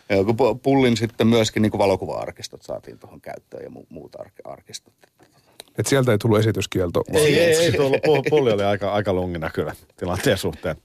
pullin 0.63 0.97
sitten 0.97 1.27
myöskin 1.27 1.61
niin 1.61 1.77
valokuva-arkistot 1.77 2.61
saatiin 2.61 2.99
tuohon 2.99 3.21
käyttöön 3.21 3.63
ja 3.63 3.69
muuta 3.89 4.23
arkistot. 4.43 4.93
Et 5.77 5.87
sieltä 5.87 6.11
ei 6.11 6.17
tullut 6.17 6.39
esityskielto. 6.39 7.03
Ei, 7.13 7.39
ei, 7.39 7.55
ei 7.55 7.71
tullut. 7.71 7.97
Pulli 8.29 8.51
oli 8.51 8.63
aika, 8.63 8.93
aika 8.93 9.13
lungina 9.13 9.49
kyllä 9.49 9.75
tilanteen 9.97 10.37
suhteen. 10.37 10.75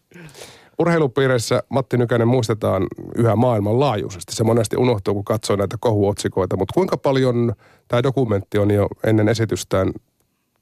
Urheilupiirissä 0.79 1.63
Matti 1.69 1.97
Nykänen 1.97 2.29
muistetaan 2.29 2.87
yhä 3.17 3.37
maailmanlaajuisesti. 3.37 4.37
Se 4.37 4.45
monesti 4.45 4.77
unohtuu, 4.77 5.15
kun 5.15 5.25
katsoo 5.25 5.57
näitä 5.57 5.77
kohuotsikoita. 5.81 6.57
Mutta 6.57 6.75
kuinka 6.75 6.97
paljon 6.97 7.55
tämä 7.89 8.03
dokumentti 8.03 8.59
on 8.59 8.71
jo 8.71 8.89
ennen 9.07 9.29
esitystään 9.29 9.93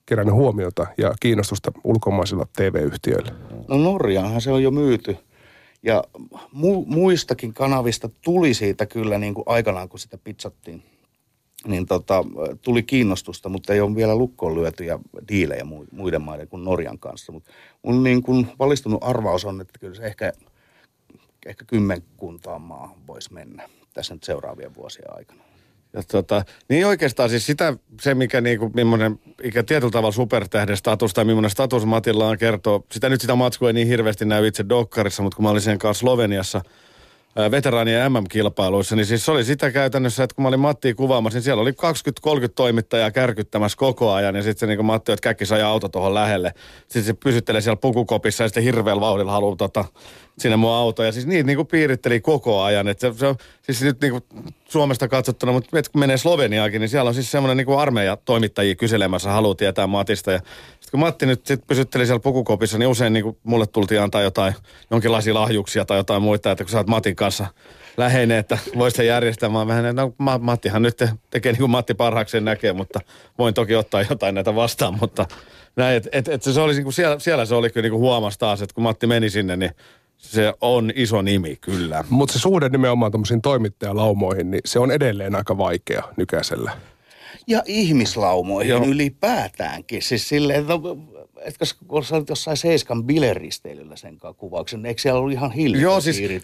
kerännyt 0.07 0.35
huomiota 0.35 0.87
ja 0.99 1.15
kiinnostusta 1.21 1.73
ulkomaisilla 1.85 2.47
TV-yhtiöillä? 2.57 3.33
No 3.69 3.79
Norjaanhan 3.79 4.41
se 4.41 4.51
on 4.51 4.63
jo 4.63 4.71
myyty. 4.71 5.17
Ja 5.83 6.05
mu- 6.55 6.85
muistakin 6.87 7.55
kanavista 7.55 8.09
tuli 8.25 8.55
siitä 8.55 8.87
kyllä 8.87 9.19
niin 9.19 9.35
kuin 9.35 9.45
aikanaan, 9.47 9.89
kun 9.89 9.99
sitä 9.99 10.19
pizzattiin 10.25 10.83
niin 11.67 11.87
tota, 11.87 12.25
tuli 12.63 12.83
kiinnostusta, 12.83 13.49
mutta 13.49 13.73
ei 13.73 13.81
ole 13.81 13.97
vielä 13.97 14.17
lukkoon 14.17 14.55
lyötyjä 14.55 14.99
diilejä 15.29 15.65
muiden 15.93 16.23
maiden 16.23 16.49
kuin 16.49 16.65
Norjan 16.65 16.99
kanssa. 16.99 17.33
Mutta 17.33 17.51
mun 17.83 18.03
niin 18.03 18.23
kuin 18.23 18.49
valistunut 18.59 19.05
arvaus 19.05 19.45
on, 19.45 19.61
että 19.61 19.79
kyllä 19.79 19.95
se 19.95 20.03
ehkä, 20.03 20.33
ehkä 21.47 21.65
kymmenkuntaan 21.65 22.63
maahan 22.63 23.07
voisi 23.07 23.33
mennä 23.33 23.69
tässä 23.95 24.15
nyt 24.15 24.25
seuraavien 24.25 24.75
vuosien 24.75 25.17
aikana. 25.17 25.43
Ja 25.93 26.03
tota, 26.03 26.45
niin 26.69 26.87
oikeastaan 26.87 27.31
siis 27.31 27.47
sitä, 27.47 27.77
se 28.01 28.15
mikä 28.15 28.41
niinku, 28.41 28.71
millainen 28.75 29.21
ikä 29.43 29.63
tietyllä 29.63 29.91
tavalla 29.91 30.13
supertähden 30.13 30.77
status 30.77 31.15
tai 31.15 31.25
millainen 31.25 31.51
status 31.51 31.87
Matilla 31.87 32.29
on 32.29 32.39
kertoo, 32.39 32.85
sitä 32.93 33.09
nyt 33.09 33.21
sitä 33.21 33.35
matskua 33.35 33.69
ei 33.69 33.73
niin 33.73 33.89
hirveästi 33.89 34.25
näy 34.25 34.47
itse 34.47 34.65
Dokkarissa, 34.69 35.23
mutta 35.23 35.37
kun 35.37 35.43
mä 35.43 35.51
olin 35.51 35.63
sen 35.63 35.79
kanssa 35.79 36.01
Sloveniassa– 36.01 36.63
veteraanien 37.51 38.13
MM-kilpailuissa, 38.13 38.97
niin 38.97 39.07
siis 39.07 39.25
se 39.25 39.31
oli 39.31 39.45
sitä 39.45 39.71
käytännössä, 39.71 40.25
että 40.25 40.35
kun 40.35 40.43
mä 40.43 40.49
olin 40.49 40.61
Mattia 40.61 40.95
kuvaamassa, 40.95 41.37
niin 41.37 41.45
siellä 41.45 41.63
oli 41.63 41.71
20-30 41.71 41.75
toimittajaa 42.55 43.11
kärkyttämässä 43.11 43.79
koko 43.79 44.13
ajan, 44.13 44.35
ja 44.35 44.43
sitten 44.43 44.69
se 44.69 44.77
niin 44.77 44.87
Matti, 44.87 45.13
että 45.13 45.23
käkki 45.23 45.47
sai 45.47 45.63
auto 45.63 45.89
tuohon 45.89 46.15
lähelle. 46.15 46.53
Sitten 46.81 47.05
se 47.05 47.15
pysyttelee 47.25 47.61
siellä 47.61 47.77
pukukopissa 47.77 48.45
ja 48.45 48.49
sitten 48.49 48.63
hirveällä 48.63 49.01
vauhdilla 49.01 49.33
haluaa 49.33 49.57
tota, 49.57 49.85
sinne 50.39 50.57
mun 50.57 50.71
auto. 50.71 51.03
Ja 51.03 51.13
siis 51.13 51.27
niitä 51.27 51.47
niin 51.47 51.57
kuin 51.57 51.67
piiritteli 51.67 52.21
koko 52.21 52.63
ajan. 52.63 52.89
että 52.89 53.13
se, 53.13 53.19
se 53.19 53.35
siis 53.61 53.83
nyt 53.83 54.01
niin 54.01 54.13
kuin 54.13 54.25
Suomesta 54.69 55.09
katsottuna, 55.09 55.53
mutta 55.53 55.83
kun 55.93 56.01
menee 56.01 56.17
Sloveniaakin, 56.17 56.81
niin 56.81 56.89
siellä 56.89 57.09
on 57.09 57.15
siis 57.15 57.31
semmoinen 57.31 57.57
niin 57.57 57.79
armeija 57.79 58.17
toimittajia 58.17 58.75
kyselemässä, 58.75 59.31
haluaa 59.31 59.55
tietää 59.55 59.87
Matista. 59.87 60.33
Ja 60.33 60.39
sitten 60.39 60.91
kun 60.91 61.01
Matti 61.01 61.27
nyt 61.27 61.47
sit 61.47 61.67
pysytteli 61.67 62.07
siellä 62.07 62.21
pukukopissa, 62.21 62.79
niin 62.79 62.89
usein 62.89 63.13
niin 63.13 63.25
kuin 63.25 63.37
mulle 63.43 63.67
tultiin 63.67 64.01
antaa 64.01 64.23
jotain, 64.23 64.55
jonkinlaisia 64.91 65.35
lahjuksia 65.35 65.85
tai 65.85 65.99
jotain 65.99 66.23
muita, 66.23 66.51
että 66.51 66.65
kun 66.65 66.71
sä 66.71 66.79
oot 66.79 66.87
Matin 66.87 67.17
kanssa 67.17 67.47
läheinen, 67.97 68.39
että 68.39 68.59
voisi 68.79 69.07
järjestää. 69.07 69.49
Mä 69.49 69.67
vähän, 69.67 69.97
no 69.97 70.13
Mattihan 70.41 70.83
nyt 70.83 71.05
tekee 71.31 71.53
niin 71.53 71.61
kuin 71.61 71.71
Matti 71.71 71.95
parhaakseen 71.95 72.45
näkee, 72.45 72.73
mutta 72.73 73.01
voin 73.39 73.55
toki 73.55 73.75
ottaa 73.75 74.05
jotain 74.11 74.35
näitä 74.35 74.55
vastaan, 74.55 74.99
mutta 75.01 75.27
näin, 75.77 75.97
että 75.97 76.09
et, 76.13 76.29
et 76.29 76.43
se, 76.43 76.53
se 76.53 76.61
oli, 76.61 76.73
niin 76.73 76.83
kuin 76.83 76.93
siellä, 76.93 77.19
siellä 77.19 77.45
se 77.45 77.55
oli 77.55 77.71
kyllä 77.71 77.89
niin 77.89 77.99
huomasi 77.99 78.39
taas, 78.39 78.63
että 78.63 78.75
kun 78.75 78.83
Matti 78.83 79.07
meni 79.07 79.31
sinne, 79.31 79.57
niin 79.57 79.71
se 80.17 80.55
on 80.61 80.93
iso 80.95 81.23
nimi, 81.23 81.57
kyllä. 81.61 82.05
Mutta 82.09 82.33
se 82.33 82.39
suhde 82.39 82.69
nimenomaan 82.69 83.13
tuommoisiin 83.13 83.43
toimittajalaumoihin, 83.43 84.51
niin 84.51 84.61
se 84.65 84.79
on 84.79 84.91
edelleen 84.91 85.35
aika 85.35 85.59
vaikea 85.59 86.03
nykäisellä. 86.17 86.71
Ja 87.47 87.63
ihmislaumoihin 87.67 88.71
Joo. 88.71 88.85
ylipäätäänkin. 88.87 90.03
Siis 90.03 90.29
silleen, 90.29 90.61
että 90.61 90.75
etkö 91.47 91.65
kun 91.89 92.05
sä 92.05 92.17
olit 92.17 92.29
jossain 92.29 92.57
Seiskan 92.57 93.05
bileristeilyllä 93.05 93.97
sen 93.97 94.19
kuvauksen, 94.37 94.83
niin 94.83 94.89
eikö 94.89 95.01
siellä 95.01 95.21
ollut 95.21 95.33
ihan 95.33 95.53
hiljainen 95.53 95.83
Joo, 95.83 96.01
siis, 96.01 96.21
niin 96.21 96.43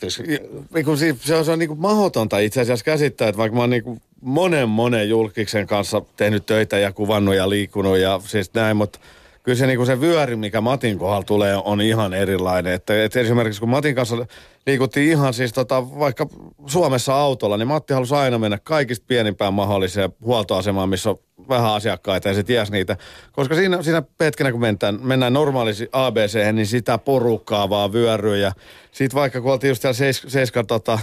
siis, 0.98 1.22
se 1.24 1.34
on, 1.34 1.44
se 1.44 1.52
on 1.52 1.58
niin 1.58 1.68
kuin 1.68 1.80
mahdotonta 1.80 2.38
itse 2.38 2.60
asiassa 2.60 2.84
käsittää, 2.84 3.28
että 3.28 3.38
vaikka 3.38 3.56
mä 3.56 3.62
oon 3.62 3.70
niin 3.70 3.84
kuin 3.84 4.00
monen 4.20 4.68
monen 4.68 5.08
julkiksen 5.08 5.66
kanssa 5.66 6.02
tehnyt 6.16 6.46
töitä 6.46 6.78
ja 6.78 6.92
kuvannut 6.92 7.34
ja 7.34 7.50
liikkunut 7.50 7.98
ja 7.98 8.20
siis 8.26 8.54
näin, 8.54 8.76
mutta 8.76 8.98
kyllä 9.42 9.58
se, 9.58 9.66
niin 9.66 9.86
se 9.86 10.00
vyöri, 10.00 10.36
mikä 10.36 10.60
Matin 10.60 10.98
kohdalla 10.98 11.22
tulee, 11.22 11.56
on 11.56 11.80
ihan 11.80 12.14
erilainen. 12.14 12.72
Että, 12.72 13.04
että 13.04 13.20
esimerkiksi 13.20 13.60
kun 13.60 13.68
Matin 13.68 13.94
kanssa 13.94 14.26
liikuttiin 14.66 15.10
ihan 15.10 15.34
siis 15.34 15.52
tota, 15.52 15.98
vaikka 15.98 16.26
Suomessa 16.66 17.14
autolla, 17.14 17.56
niin 17.56 17.68
Matti 17.68 17.94
halusi 17.94 18.14
aina 18.14 18.38
mennä 18.38 18.58
kaikista 18.58 19.04
pienimpään 19.08 19.54
mahdolliseen 19.54 20.12
huoltoasemaan, 20.24 20.88
missä 20.88 21.10
on 21.10 21.18
vähän 21.48 21.74
asiakkaita 21.74 22.28
ja 22.28 22.34
se 22.34 22.42
ties 22.42 22.70
niitä. 22.70 22.96
Koska 23.32 23.54
siinä, 23.54 23.82
siinä 23.82 24.02
hetkenä, 24.20 24.52
kun 24.52 24.60
mennään, 24.60 24.98
mennään 25.02 25.32
normaalisti 25.32 25.88
ABC, 25.92 26.52
niin 26.52 26.66
sitä 26.66 26.98
porukkaa 26.98 27.70
vaan 27.70 27.92
vyöryy. 27.92 28.38
Ja 28.38 28.52
sitten 28.92 29.20
vaikka 29.20 29.40
kun 29.40 29.52
oltiin 29.52 29.68
just 29.68 29.82
siellä 29.82 29.94
seis, 29.94 30.22
seiska, 30.28 30.64
tota, 30.64 30.98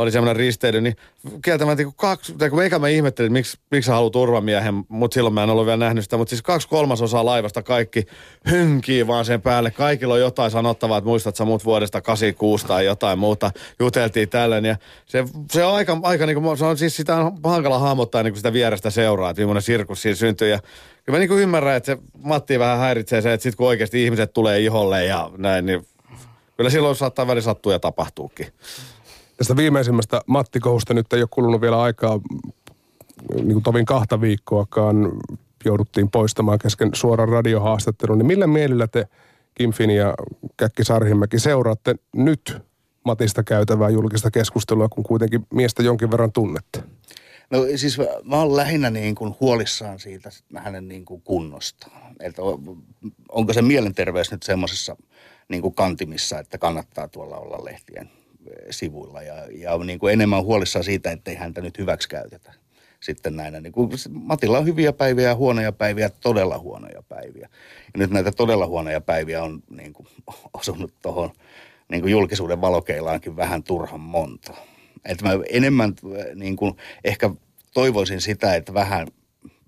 oli 0.00 0.10
semmoinen 0.10 0.36
risteily, 0.36 0.80
niin 0.80 0.96
kieltämättä 1.44 1.84
kun 1.84 1.94
kaksi, 1.96 2.34
tai 2.38 2.50
kun 2.50 2.62
eikä 2.62 2.78
mä 2.78 2.88
ihmettelin, 2.88 3.26
että 3.26 3.38
miksi, 3.38 3.58
miksi 3.70 3.86
sä 3.86 3.92
haluat 3.92 4.12
turvamiehen, 4.12 4.74
mutta 4.88 5.14
silloin 5.14 5.34
mä 5.34 5.42
en 5.42 5.50
ollut 5.50 5.66
vielä 5.66 5.76
nähnyt 5.76 6.04
sitä, 6.04 6.16
mutta 6.16 6.30
siis 6.30 6.42
kaksi 6.42 6.68
kolmasosaa 6.68 7.24
laivasta 7.24 7.62
kaikki 7.62 8.06
hynkii 8.50 9.06
vaan 9.06 9.24
sen 9.24 9.42
päälle. 9.42 9.70
Kaikilla 9.70 10.14
on 10.14 10.20
jotain 10.20 10.50
sanottavaa, 10.50 10.98
että 10.98 11.08
muistat 11.08 11.36
sä 11.36 11.44
muut 11.44 11.64
vuodesta 11.64 12.00
86 12.00 12.66
tai 12.66 12.84
jotain 12.84 13.18
muuta. 13.18 13.50
Juteltiin 13.80 14.28
tällöin 14.28 14.64
ja 14.64 14.76
se, 15.06 15.24
se 15.50 15.64
on 15.64 15.74
aika, 15.74 15.98
aika 16.02 16.26
niin 16.26 16.42
kuin, 16.42 16.58
se 16.58 16.64
on 16.64 16.78
siis 16.78 16.96
sitä 16.96 17.16
on 17.16 17.38
hankala 17.44 17.78
hahmottaa 17.78 18.22
niin 18.22 18.32
kuin 18.32 18.38
sitä 18.38 18.52
vierestä 18.52 18.90
seuraa, 18.90 19.30
että 19.30 19.40
millainen 19.42 19.62
sirkus 19.62 20.02
siinä 20.02 20.16
syntyy 20.16 20.48
ja 20.48 20.58
Kyllä 21.04 21.16
mä 21.16 21.20
niin 21.20 21.28
kuin 21.28 21.40
ymmärrän, 21.40 21.76
että 21.76 21.86
se 21.86 21.98
Matti 22.22 22.58
vähän 22.58 22.78
häiritsee 22.78 23.22
se, 23.22 23.32
että 23.32 23.42
sitten 23.42 23.56
kun 23.56 23.66
oikeasti 23.66 24.04
ihmiset 24.04 24.32
tulee 24.32 24.60
iholle 24.60 25.04
ja 25.04 25.30
näin, 25.36 25.66
niin 25.66 25.86
kyllä 26.56 26.70
silloin 26.70 26.96
saattaa 26.96 27.26
väli 27.26 27.42
sattua 27.42 27.72
ja 27.72 27.78
tapahtuukin. 27.78 28.46
Tästä 29.40 29.56
viimeisimmästä 29.56 30.20
Matti 30.26 30.60
Kohusta 30.60 30.94
nyt 30.94 31.12
ei 31.12 31.22
ole 31.22 31.28
kulunut 31.30 31.60
vielä 31.60 31.82
aikaa 31.82 32.20
niin 33.34 33.52
kuin 33.52 33.62
tovin 33.62 33.86
kahta 33.86 34.20
viikkoakaan 34.20 35.12
jouduttiin 35.64 36.10
poistamaan 36.10 36.58
kesken 36.58 36.90
suoran 36.94 37.28
radiohaastattelun. 37.28 38.18
Niin 38.18 38.26
millä 38.26 38.46
mielellä 38.46 38.86
te 38.86 39.08
Kim 39.54 39.72
Fini 39.72 39.96
ja 39.96 40.14
Käkki 40.56 40.84
Sarhimäki 40.84 41.38
seuraatte 41.38 41.94
nyt 42.16 42.62
Matista 43.04 43.42
käytävää 43.42 43.88
julkista 43.88 44.30
keskustelua, 44.30 44.88
kun 44.88 45.04
kuitenkin 45.04 45.46
miestä 45.54 45.82
jonkin 45.82 46.10
verran 46.10 46.32
tunnette? 46.32 46.82
No 47.50 47.58
siis 47.76 47.98
mä 48.24 48.36
oon 48.36 48.56
lähinnä 48.56 48.90
niin 48.90 49.14
kuin 49.14 49.34
huolissaan 49.40 49.98
siitä 49.98 50.30
hänen 50.56 50.88
niin 50.88 51.04
kuin 51.04 51.22
kunnostaan. 51.22 52.16
Että 52.20 52.42
onko 53.28 53.52
se 53.52 53.62
mielenterveys 53.62 54.32
nyt 54.32 54.42
semmoisessa 54.42 54.96
niin 55.48 55.62
kuin 55.62 55.74
kantimissa, 55.74 56.38
että 56.38 56.58
kannattaa 56.58 57.08
tuolla 57.08 57.36
olla 57.36 57.64
lehtien 57.64 58.10
sivuilla 58.70 59.22
ja, 59.22 59.34
ja 59.50 59.78
niin 59.78 59.98
kuin 59.98 60.12
enemmän 60.12 60.44
huolissaan 60.44 60.84
siitä, 60.84 61.10
ettei 61.10 61.34
häntä 61.34 61.60
nyt 61.60 61.78
hyväksi 61.78 62.08
käytetä 62.08 62.52
sitten 63.00 63.36
näinä. 63.36 63.60
Niin 63.60 63.72
kuin 63.72 63.90
Matilla 64.10 64.58
on 64.58 64.66
hyviä 64.66 64.92
päiviä 64.92 65.28
ja 65.28 65.34
huonoja 65.34 65.72
päiviä, 65.72 66.10
todella 66.10 66.58
huonoja 66.58 67.02
päiviä. 67.08 67.48
Ja 67.94 67.98
nyt 67.98 68.10
näitä 68.10 68.32
todella 68.32 68.66
huonoja 68.66 69.00
päiviä 69.00 69.42
on 69.42 69.62
niin 69.70 69.92
kuin, 69.92 70.06
osunut 70.58 70.94
tuohon 71.02 71.30
niin 71.90 72.00
kuin 72.00 72.12
julkisuuden 72.12 72.60
valokeilaankin 72.60 73.36
vähän 73.36 73.62
turhan 73.62 74.00
monta. 74.00 74.54
Että 75.04 75.24
mä 75.24 75.32
enemmän 75.50 75.94
niin 76.34 76.56
kuin, 76.56 76.76
ehkä 77.04 77.30
toivoisin 77.74 78.20
sitä, 78.20 78.54
että 78.54 78.74
vähän, 78.74 79.08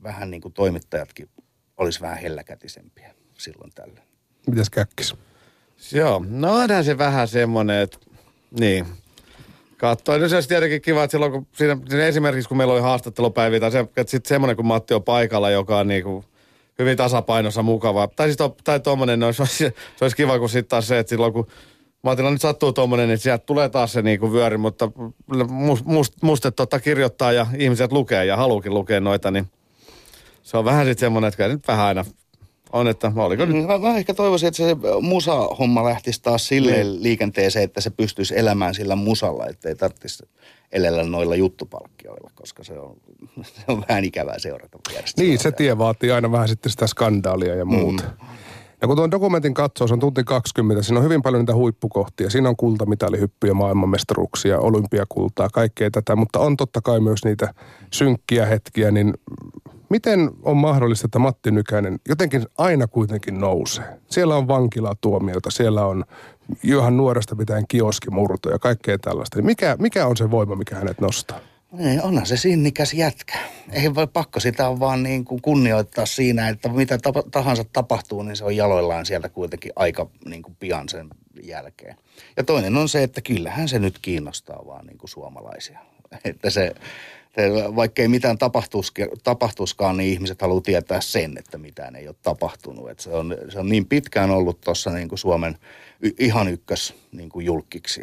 vähän 0.02 0.30
niin 0.30 0.40
kuin 0.40 0.54
toimittajatkin 0.54 1.28
olisi 1.76 2.00
vähän 2.00 2.18
helläkätisempiä 2.18 3.14
silloin 3.38 3.70
tällöin. 3.74 4.06
Mitäs 4.46 4.70
käkkis? 4.70 5.14
Joo, 5.92 6.24
no 6.28 6.54
onhan 6.54 6.84
se 6.84 6.98
vähän 6.98 7.28
semmoinen, 7.28 7.80
että 7.80 7.98
niin. 8.60 8.86
Katsoin. 9.76 10.22
No 10.22 10.28
se 10.28 10.34
olisi 10.34 10.48
tietenkin 10.48 10.82
kiva, 10.82 11.04
että 11.04 11.12
silloin 11.12 11.32
kun 11.32 11.46
siinä, 11.52 11.78
siinä 11.88 12.06
esimerkiksi 12.06 12.48
kun 12.48 12.56
meillä 12.56 12.72
oli 12.72 12.82
haastattelupäiviä, 12.82 13.60
tai 13.60 13.70
se, 13.70 13.78
että 13.78 14.10
sitten 14.10 14.28
semmoinen 14.28 14.56
kun 14.56 14.66
Matti 14.66 14.94
on 14.94 15.02
paikalla, 15.02 15.50
joka 15.50 15.78
on 15.78 15.88
niin 15.88 16.04
kuin 16.04 16.24
hyvin 16.78 16.96
tasapainossa 16.96 17.62
mukava. 17.62 18.08
Tai 18.16 18.26
siis 18.26 18.36
to, 18.36 18.56
tai 18.64 18.80
tommonen, 18.80 19.20
no, 19.20 19.32
se, 19.32 19.42
olisi, 19.42 19.56
se 19.96 20.04
olisi 20.04 20.16
kiva, 20.16 20.38
kun 20.38 20.48
sitten 20.48 20.68
taas 20.68 20.88
se, 20.88 20.98
että 20.98 21.10
silloin 21.10 21.32
kun 21.32 21.46
Matilla 22.02 22.30
nyt 22.30 22.40
sattuu 22.40 22.72
tuommoinen, 22.72 23.08
niin 23.08 23.18
sieltä 23.18 23.44
tulee 23.46 23.68
taas 23.68 23.92
se 23.92 24.02
niinku 24.02 24.32
vyöri, 24.32 24.56
mutta 24.56 24.90
must, 25.48 25.84
must, 25.84 26.14
mustet 26.22 26.56
tota 26.56 26.80
kirjoittaa 26.80 27.32
ja 27.32 27.46
ihmiset 27.58 27.92
lukee 27.92 28.24
ja 28.24 28.36
haluukin 28.36 28.74
lukea 28.74 29.00
noita, 29.00 29.30
niin 29.30 29.50
se 30.42 30.56
on 30.56 30.64
vähän 30.64 30.86
sitten 30.86 31.06
semmoinen, 31.06 31.28
että 31.28 31.48
nyt 31.48 31.68
vähän 31.68 31.86
aina 31.86 32.04
on, 32.72 32.88
että 32.88 33.12
oliko 33.16 33.44
nyt... 33.44 33.66
Mä, 33.66 33.78
mä 33.78 33.96
ehkä 33.96 34.14
toivoisin, 34.14 34.46
että 34.46 34.56
se 34.56 34.76
musa-homma 35.00 35.84
lähtisi 35.84 36.22
taas 36.22 36.48
silleen 36.48 36.86
Niin. 36.86 37.02
liikenteeseen, 37.02 37.64
että 37.64 37.80
se 37.80 37.90
pystyisi 37.90 38.38
elämään 38.38 38.74
sillä 38.74 38.96
musalla, 38.96 39.46
ettei 39.46 39.74
tarvitsisi 39.74 40.24
elellä 40.72 41.04
noilla 41.04 41.36
juttupalkkioilla, 41.36 42.30
koska 42.34 42.64
se 42.64 42.78
on, 42.78 42.96
se 43.42 43.62
on 43.68 43.84
vähän 43.88 44.04
ikävää 44.04 44.38
seurata 44.38 44.78
järjestelmää. 44.94 45.28
Niin, 45.28 45.38
se 45.38 45.52
tie 45.52 45.78
vaatii 45.78 46.10
aina 46.10 46.32
vähän 46.32 46.48
sitten 46.48 46.72
sitä 46.72 46.86
skandaalia 46.86 47.54
ja 47.54 47.64
muuta. 47.64 48.02
Mm. 48.02 48.26
Ja 48.82 48.88
kun 48.88 48.96
tuon 48.96 49.10
dokumentin 49.10 49.54
katsoo, 49.54 49.86
se 49.86 49.94
on 49.94 50.00
tunti 50.00 50.24
20, 50.24 50.82
siinä 50.82 50.98
on 50.98 51.04
hyvin 51.04 51.22
paljon 51.22 51.40
niitä 51.40 51.54
huippukohtia. 51.54 52.30
Siinä 52.30 52.48
on 52.48 52.56
kultamitalihyppyjä, 52.56 53.54
maailmanmestaruuksia, 53.54 54.58
olympiakultaa, 54.58 55.48
kaikkea 55.48 55.90
tätä, 55.90 56.16
mutta 56.16 56.38
on 56.38 56.56
totta 56.56 56.80
kai 56.80 57.00
myös 57.00 57.24
niitä 57.24 57.54
synkkiä 57.92 58.46
hetkiä, 58.46 58.90
niin 58.90 59.14
miten 59.92 60.30
on 60.42 60.56
mahdollista, 60.56 61.06
että 61.06 61.18
Matti 61.18 61.50
Nykänen 61.50 62.00
jotenkin 62.08 62.46
aina 62.58 62.86
kuitenkin 62.86 63.40
nousee? 63.40 63.84
Siellä 64.10 64.36
on 64.36 64.48
vankilatuomioita, 64.48 65.50
siellä 65.50 65.86
on 65.86 66.04
ihan 66.62 66.96
nuoresta 66.96 67.36
pitäen 67.36 67.64
kioskimurto 67.68 68.50
ja 68.50 68.58
kaikkea 68.58 68.98
tällaista. 68.98 69.36
Niin 69.36 69.46
Mikä, 69.46 69.76
mikä 69.78 70.06
on 70.06 70.16
se 70.16 70.30
voima, 70.30 70.56
mikä 70.56 70.76
hänet 70.76 71.00
nostaa? 71.00 71.40
Niin, 71.72 72.02
onhan 72.02 72.26
se 72.26 72.36
sinnikäs 72.36 72.94
jätkä. 72.94 73.38
Ei 73.72 73.94
voi 73.94 74.06
pakko 74.06 74.40
sitä 74.40 74.80
vaan 74.80 75.02
niin 75.02 75.24
kuin 75.24 75.42
kunnioittaa 75.42 76.06
siinä, 76.06 76.48
että 76.48 76.68
mitä 76.68 76.98
tapa, 76.98 77.22
tahansa 77.30 77.64
tapahtuu, 77.72 78.22
niin 78.22 78.36
se 78.36 78.44
on 78.44 78.56
jaloillaan 78.56 79.06
sieltä 79.06 79.28
kuitenkin 79.28 79.72
aika 79.76 80.06
niin 80.24 80.42
kuin 80.42 80.56
pian 80.60 80.88
sen 80.88 81.08
jälkeen. 81.42 81.96
Ja 82.36 82.44
toinen 82.44 82.76
on 82.76 82.88
se, 82.88 83.02
että 83.02 83.20
kyllähän 83.20 83.68
se 83.68 83.78
nyt 83.78 83.98
kiinnostaa 84.02 84.66
vaan 84.66 84.86
niin 84.86 84.98
kuin 84.98 85.10
suomalaisia. 85.10 85.78
Että 86.24 86.50
se 86.50 86.74
vaikka 87.76 88.02
ei 88.02 88.08
mitään 88.08 88.38
tapahtuiskaan, 89.24 89.96
niin 89.96 90.12
ihmiset 90.12 90.42
haluaa 90.42 90.60
tietää 90.60 91.00
sen, 91.00 91.38
että 91.38 91.58
mitään 91.58 91.96
ei 91.96 92.08
ole 92.08 92.16
tapahtunut. 92.22 92.90
Että 92.90 93.02
se, 93.02 93.10
on, 93.10 93.36
se 93.48 93.58
on 93.58 93.68
niin 93.68 93.86
pitkään 93.86 94.30
ollut 94.30 94.60
tuossa 94.60 94.90
niin 94.90 95.08
kuin 95.08 95.18
Suomen 95.18 95.58
y, 96.00 96.10
ihan 96.18 96.48
ykkös 96.48 96.94
niin 97.12 97.28
kuin 97.28 97.46
julkkiksi. 97.46 98.02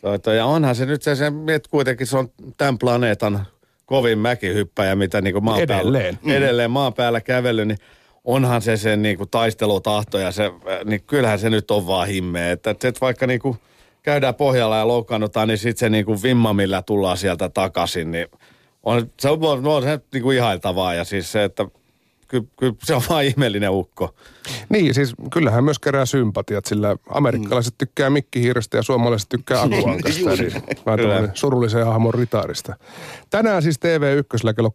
Toi, 0.00 0.18
toi, 0.18 0.36
ja 0.36 0.46
onhan 0.46 0.74
se 0.74 0.86
nyt 0.86 1.02
se, 1.02 1.16
se 1.16 1.32
että 1.54 1.70
kuitenkin 1.70 2.06
se 2.06 2.18
on 2.18 2.30
tämän 2.56 2.78
planeetan 2.78 3.46
kovin 3.86 4.18
mäkihyppäjä, 4.18 4.96
mitä 4.96 5.20
niin 5.20 5.32
kuin 5.32 5.44
maan 5.44 5.60
Edelleen. 5.60 6.16
Päällä, 6.16 6.36
edelleen 6.36 6.70
maan 6.70 6.94
päällä 6.94 7.20
kävellyt, 7.20 7.68
niin 7.68 7.78
onhan 8.24 8.62
se 8.62 8.76
sen 8.76 9.02
niin 9.02 9.16
kuin 9.16 9.30
taistelutahto 9.30 10.18
ja 10.18 10.32
se, 10.32 10.44
äh, 10.44 10.52
niin 10.84 11.02
kyllähän 11.06 11.38
se 11.38 11.50
nyt 11.50 11.70
on 11.70 11.86
vaan 11.86 12.08
himmeä. 12.08 12.52
Että, 12.52 12.70
että 12.70 12.88
et 12.88 13.00
vaikka 13.00 13.26
niin 13.26 13.40
kuin 13.40 13.58
käydään 14.04 14.34
pohjalla 14.34 14.76
ja 14.76 14.88
loukkaannutaan, 14.88 15.48
niin 15.48 15.58
sitten 15.58 15.78
se 15.78 15.90
niin 15.90 16.04
kuin 16.04 16.22
vimma, 16.22 16.52
millä 16.52 16.82
tullaan 16.82 17.16
sieltä 17.16 17.48
takaisin, 17.48 18.10
niin 18.10 18.26
on, 18.82 19.10
se 19.20 19.28
on, 19.28 19.44
on, 19.44 19.66
on 19.66 19.82
se 19.82 20.00
niin 20.12 20.22
kuin 20.22 20.36
ihailtavaa 20.36 20.94
ja 20.94 21.04
siis 21.04 21.32
se, 21.32 21.44
että 21.44 21.66
kyllä, 22.28 22.46
kyllä 22.56 22.74
se 22.82 22.94
on 22.94 23.02
vaan 23.08 23.24
ihmeellinen 23.24 23.70
ukko. 23.70 24.14
Niin, 24.68 24.94
siis 24.94 25.14
kyllähän 25.32 25.64
myös 25.64 25.78
kerää 25.78 26.06
sympatiat, 26.06 26.64
sillä 26.64 26.96
amerikkalaiset 27.08 27.74
tykkää 27.78 28.10
mikkihiirestä 28.10 28.76
ja 28.76 28.82
suomalaiset 28.82 29.28
tykkää 29.28 29.62
akuankasta. 29.62 30.32
Eli 30.32 31.08
vähän 31.08 31.30
surullisen 31.34 31.86
hahmon 31.86 32.14
ritaarista. 32.14 32.76
Tänään 33.30 33.62
siis 33.62 33.76
TV1 33.76 34.54
kello 34.54 34.70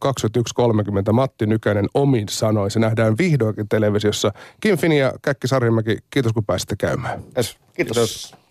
21.30 1.07 1.13
Matti 1.13 1.45
Nykänen 1.45 1.85
omin 1.93 2.29
sanoi. 2.29 2.71
Se 2.71 2.79
nähdään 2.79 3.17
vihdoinkin 3.17 3.69
televisiossa. 3.69 4.31
Kim 4.61 4.77
Fini 4.77 4.99
ja 4.99 5.13
Käkki 5.21 5.47
Sarhimäki, 5.47 5.97
kiitos 6.09 6.33
kun 6.33 6.45
pääsitte 6.45 6.75
käymään. 6.75 7.23
Yes. 7.37 7.57
Kiitos. 7.73 7.97
Kiitos. 7.97 8.39